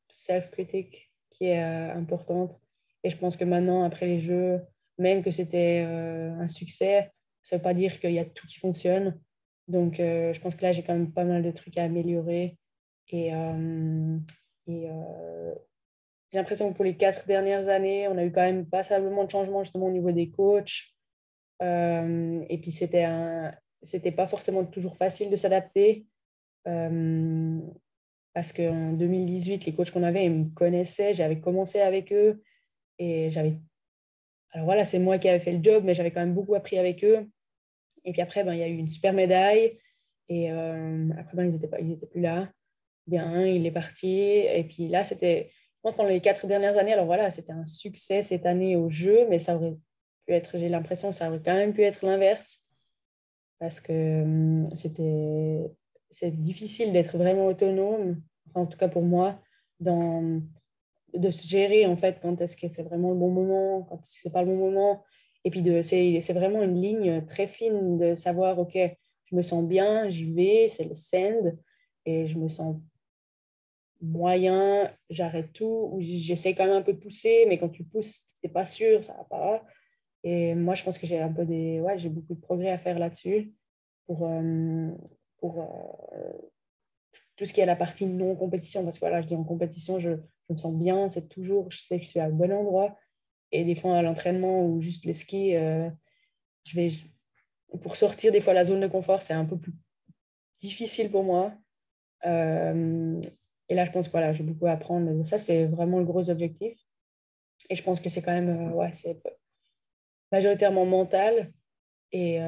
self-critique 0.08 1.10
qui 1.30 1.46
est 1.46 1.60
importante. 1.60 2.60
Et 3.02 3.10
je 3.10 3.16
pense 3.16 3.36
que 3.36 3.44
maintenant, 3.44 3.82
après 3.82 4.06
les 4.06 4.20
Jeux, 4.20 4.60
même 4.96 5.22
que 5.22 5.30
c'était 5.30 5.80
un 5.80 6.48
succès, 6.48 7.12
ça 7.42 7.56
ne 7.56 7.58
veut 7.58 7.62
pas 7.62 7.74
dire 7.74 8.00
qu'il 8.00 8.12
y 8.12 8.18
a 8.18 8.24
tout 8.24 8.46
qui 8.46 8.58
fonctionne. 8.58 9.18
Donc, 9.68 10.00
euh, 10.00 10.32
je 10.32 10.40
pense 10.40 10.54
que 10.54 10.62
là, 10.62 10.72
j'ai 10.72 10.82
quand 10.82 10.94
même 10.94 11.12
pas 11.12 11.24
mal 11.24 11.42
de 11.42 11.50
trucs 11.50 11.76
à 11.78 11.84
améliorer. 11.84 12.58
Et, 13.10 13.34
euh, 13.34 14.18
euh, 14.68 15.54
j'ai 16.30 16.38
l'impression 16.38 16.70
que 16.70 16.76
pour 16.76 16.84
les 16.84 16.96
quatre 16.96 17.26
dernières 17.26 17.68
années, 17.68 18.08
on 18.08 18.18
a 18.18 18.24
eu 18.24 18.32
quand 18.32 18.42
même 18.42 18.66
passablement 18.66 19.24
de 19.24 19.30
changements 19.30 19.64
justement 19.64 19.86
au 19.86 19.90
niveau 19.90 20.12
des 20.12 20.30
coachs. 20.30 20.94
et 21.60 22.58
puis, 22.60 22.72
c'était 22.72 23.04
un, 23.04 23.54
c'était 23.82 24.12
pas 24.12 24.28
forcément 24.28 24.64
toujours 24.64 24.96
facile 24.96 25.30
de 25.30 25.36
s'adapter. 25.36 26.06
parce 26.64 28.52
qu'en 28.52 28.92
2018, 28.92 29.64
les 29.64 29.74
coachs 29.74 29.90
qu'on 29.90 30.02
avait, 30.02 30.26
ils 30.26 30.34
me 30.34 30.50
connaissaient. 30.54 31.14
J'avais 31.14 31.40
commencé 31.40 31.80
avec 31.80 32.12
eux. 32.12 32.42
Et 32.98 33.30
j'avais. 33.30 33.58
Alors 34.52 34.64
voilà, 34.66 34.84
c'est 34.84 34.98
moi 34.98 35.18
qui 35.18 35.28
avais 35.28 35.40
fait 35.40 35.52
le 35.52 35.62
job, 35.62 35.84
mais 35.84 35.94
j'avais 35.94 36.10
quand 36.10 36.20
même 36.20 36.34
beaucoup 36.34 36.54
appris 36.54 36.78
avec 36.78 37.04
eux. 37.04 37.28
Et 38.04 38.12
puis 38.12 38.22
après, 38.22 38.44
ben, 38.44 38.54
il 38.54 38.60
y 38.60 38.62
a 38.62 38.68
eu 38.68 38.76
une 38.76 38.88
super 38.88 39.12
médaille. 39.12 39.78
Et 40.28 40.50
euh, 40.52 41.08
après, 41.18 41.36
ben, 41.36 41.44
ils 41.44 41.52
n'étaient 41.52 41.68
pas, 41.68 41.78
plus 42.10 42.20
là. 42.20 42.50
Bien, 43.06 43.46
il 43.46 43.66
est 43.66 43.70
parti. 43.70 44.18
Et 44.18 44.64
puis 44.64 44.88
là, 44.88 45.04
c'était, 45.04 45.50
pendant 45.82 46.08
les 46.08 46.20
quatre 46.20 46.46
dernières 46.46 46.76
années, 46.76 46.92
alors 46.92 47.06
voilà, 47.06 47.30
c'était 47.30 47.52
un 47.52 47.66
succès 47.66 48.22
cette 48.22 48.46
année 48.46 48.76
au 48.76 48.90
jeu, 48.90 49.26
mais 49.28 49.38
ça 49.38 49.56
aurait 49.56 49.76
pu 50.26 50.34
être, 50.34 50.58
j'ai 50.58 50.68
l'impression, 50.68 51.12
ça 51.12 51.28
aurait 51.28 51.42
quand 51.44 51.54
même 51.54 51.72
pu 51.72 51.82
être 51.82 52.04
l'inverse. 52.04 52.64
Parce 53.58 53.80
que 53.80 54.22
hum, 54.22 54.74
c'était, 54.74 55.70
c'est 56.10 56.30
difficile 56.30 56.92
d'être 56.92 57.16
vraiment 57.16 57.46
autonome, 57.46 58.20
enfin, 58.48 58.62
en 58.62 58.66
tout 58.66 58.78
cas 58.78 58.88
pour 58.88 59.02
moi, 59.02 59.40
dans, 59.80 60.40
de 61.14 61.30
se 61.30 61.46
gérer 61.46 61.86
en 61.86 61.96
fait 61.96 62.18
quand 62.20 62.40
est-ce 62.40 62.56
que 62.56 62.68
c'est 62.68 62.82
vraiment 62.82 63.10
le 63.10 63.16
bon 63.16 63.30
moment, 63.30 63.82
quand 63.82 63.96
est-ce 63.96 64.16
que 64.16 64.20
c'est 64.22 64.32
pas 64.32 64.42
le 64.42 64.48
bon 64.48 64.70
moment. 64.70 65.04
Et 65.44 65.50
puis, 65.50 65.64
c'est 65.82 66.32
vraiment 66.32 66.62
une 66.62 66.80
ligne 66.82 67.24
très 67.26 67.46
fine 67.46 67.96
de 67.96 68.14
savoir, 68.16 68.58
OK, 68.58 68.76
je 69.24 69.36
me 69.36 69.42
sens 69.42 69.64
bien, 69.64 70.08
j'y 70.08 70.32
vais, 70.32 70.68
c'est 70.68 70.84
le 70.84 70.94
send, 70.94 71.56
et 72.04 72.26
je 72.26 72.36
me 72.38 72.48
sens 72.48 72.76
moyen, 74.00 74.90
j'arrête 75.10 75.52
tout, 75.52 75.90
ou 75.92 76.00
j'essaie 76.00 76.54
quand 76.54 76.66
même 76.66 76.76
un 76.76 76.82
peu 76.82 76.92
de 76.92 76.98
pousser, 76.98 77.46
mais 77.48 77.58
quand 77.58 77.68
tu 77.68 77.84
pousses, 77.84 78.22
tu 78.40 78.46
n'es 78.46 78.52
pas 78.52 78.64
sûr, 78.64 79.02
ça 79.02 79.14
va 79.14 79.24
pas. 79.24 79.64
Et 80.24 80.54
moi, 80.54 80.74
je 80.74 80.84
pense 80.84 80.98
que 80.98 81.06
j'ai 81.06 81.20
un 81.20 81.32
peu 81.32 81.44
des, 81.44 81.80
ouais, 81.80 81.98
j'ai 81.98 82.08
beaucoup 82.08 82.34
de 82.34 82.40
progrès 82.40 82.70
à 82.70 82.78
faire 82.78 82.98
là-dessus 82.98 83.54
pour, 84.06 84.26
euh, 84.26 84.90
pour 85.38 85.60
euh, 86.12 86.32
tout 87.36 87.44
ce 87.44 87.52
qui 87.52 87.60
est 87.60 87.66
la 87.66 87.76
partie 87.76 88.06
non 88.06 88.36
compétition, 88.36 88.84
parce 88.84 88.96
que 88.96 89.00
voilà, 89.00 89.22
je 89.22 89.26
dis 89.26 89.34
en 89.34 89.44
compétition, 89.44 89.98
je, 89.98 90.10
je 90.10 90.52
me 90.52 90.58
sens 90.58 90.74
bien, 90.74 91.08
c'est 91.08 91.28
toujours, 91.28 91.70
je 91.70 91.80
sais 91.80 91.98
que 91.98 92.04
je 92.04 92.10
suis 92.10 92.20
à 92.20 92.30
bon 92.30 92.52
endroit, 92.52 92.96
et 93.52 93.64
des 93.64 93.74
fois, 93.74 93.96
à 93.96 94.02
l'entraînement 94.02 94.64
ou 94.66 94.80
juste 94.80 95.04
les 95.04 95.14
skis, 95.14 95.56
euh, 95.56 95.88
je 96.64 96.76
vais, 96.76 96.90
pour 97.82 97.96
sortir 97.96 98.32
des 98.32 98.40
fois 98.40 98.54
la 98.54 98.64
zone 98.64 98.80
de 98.80 98.86
confort, 98.86 99.22
c'est 99.22 99.34
un 99.34 99.44
peu 99.44 99.58
plus 99.58 99.74
difficile 100.60 101.10
pour 101.10 101.24
moi. 101.24 101.54
Et 103.68 103.74
là, 103.74 103.84
je 103.84 103.90
pense 103.90 104.06
que 104.06 104.12
voilà, 104.12 104.32
j'ai 104.32 104.42
beaucoup 104.42 104.66
à 104.66 104.72
apprendre. 104.72 105.24
Ça, 105.24 105.38
c'est 105.38 105.66
vraiment 105.66 105.98
le 105.98 106.04
gros 106.04 106.30
objectif. 106.30 106.78
Et 107.70 107.76
je 107.76 107.82
pense 107.82 108.00
que 108.00 108.08
c'est 108.08 108.22
quand 108.22 108.32
même, 108.32 108.48
euh, 108.48 108.72
ouais, 108.72 108.90
c'est 108.94 109.20
majoritairement 110.32 110.86
mental. 110.86 111.52
Et 112.12 112.40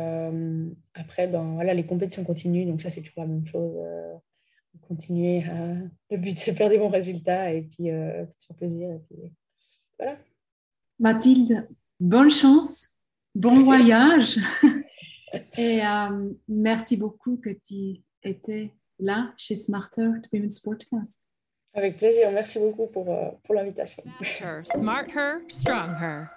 après, 0.94 1.26
ben, 1.26 1.52
voilà, 1.54 1.74
les 1.74 1.84
compétitions 1.84 2.24
continuent. 2.24 2.66
Donc 2.66 2.80
ça, 2.80 2.88
c'est 2.88 3.02
toujours 3.02 3.24
la 3.24 3.26
même 3.26 3.46
chose. 3.46 3.76
continuer 4.88 5.44
à... 5.44 5.74
Le 6.10 6.16
but, 6.16 6.38
c'est 6.38 6.52
de 6.52 6.56
faire 6.56 6.70
des 6.70 6.78
bons 6.78 6.88
résultats 6.88 7.52
et 7.52 7.62
puis 7.62 7.88
faire 7.88 8.56
plaisir. 8.56 8.90
Et 8.90 8.98
puis 9.00 9.32
voilà. 9.98 10.16
Mathilde, 10.98 11.68
bonne 11.98 12.30
chance, 12.30 12.98
bon 13.34 13.60
voyage. 13.60 14.38
Et 15.56 15.80
euh, 15.84 16.32
merci 16.48 16.96
beaucoup 16.96 17.36
que 17.36 17.50
tu 17.50 18.02
étais 18.22 18.72
là 19.00 19.32
chez 19.36 19.56
Smarter 19.56 20.08
Women's 20.32 20.56
Sportcast. 20.56 21.26
Avec 21.72 21.98
plaisir, 21.98 22.30
merci 22.32 22.58
beaucoup 22.58 22.86
pour, 22.88 23.08
euh, 23.12 23.30
pour 23.44 23.54
l'invitation. 23.54 24.02
Smart 24.64 25.06
her, 25.14 25.40
strong 25.48 25.90
her. 26.00 26.28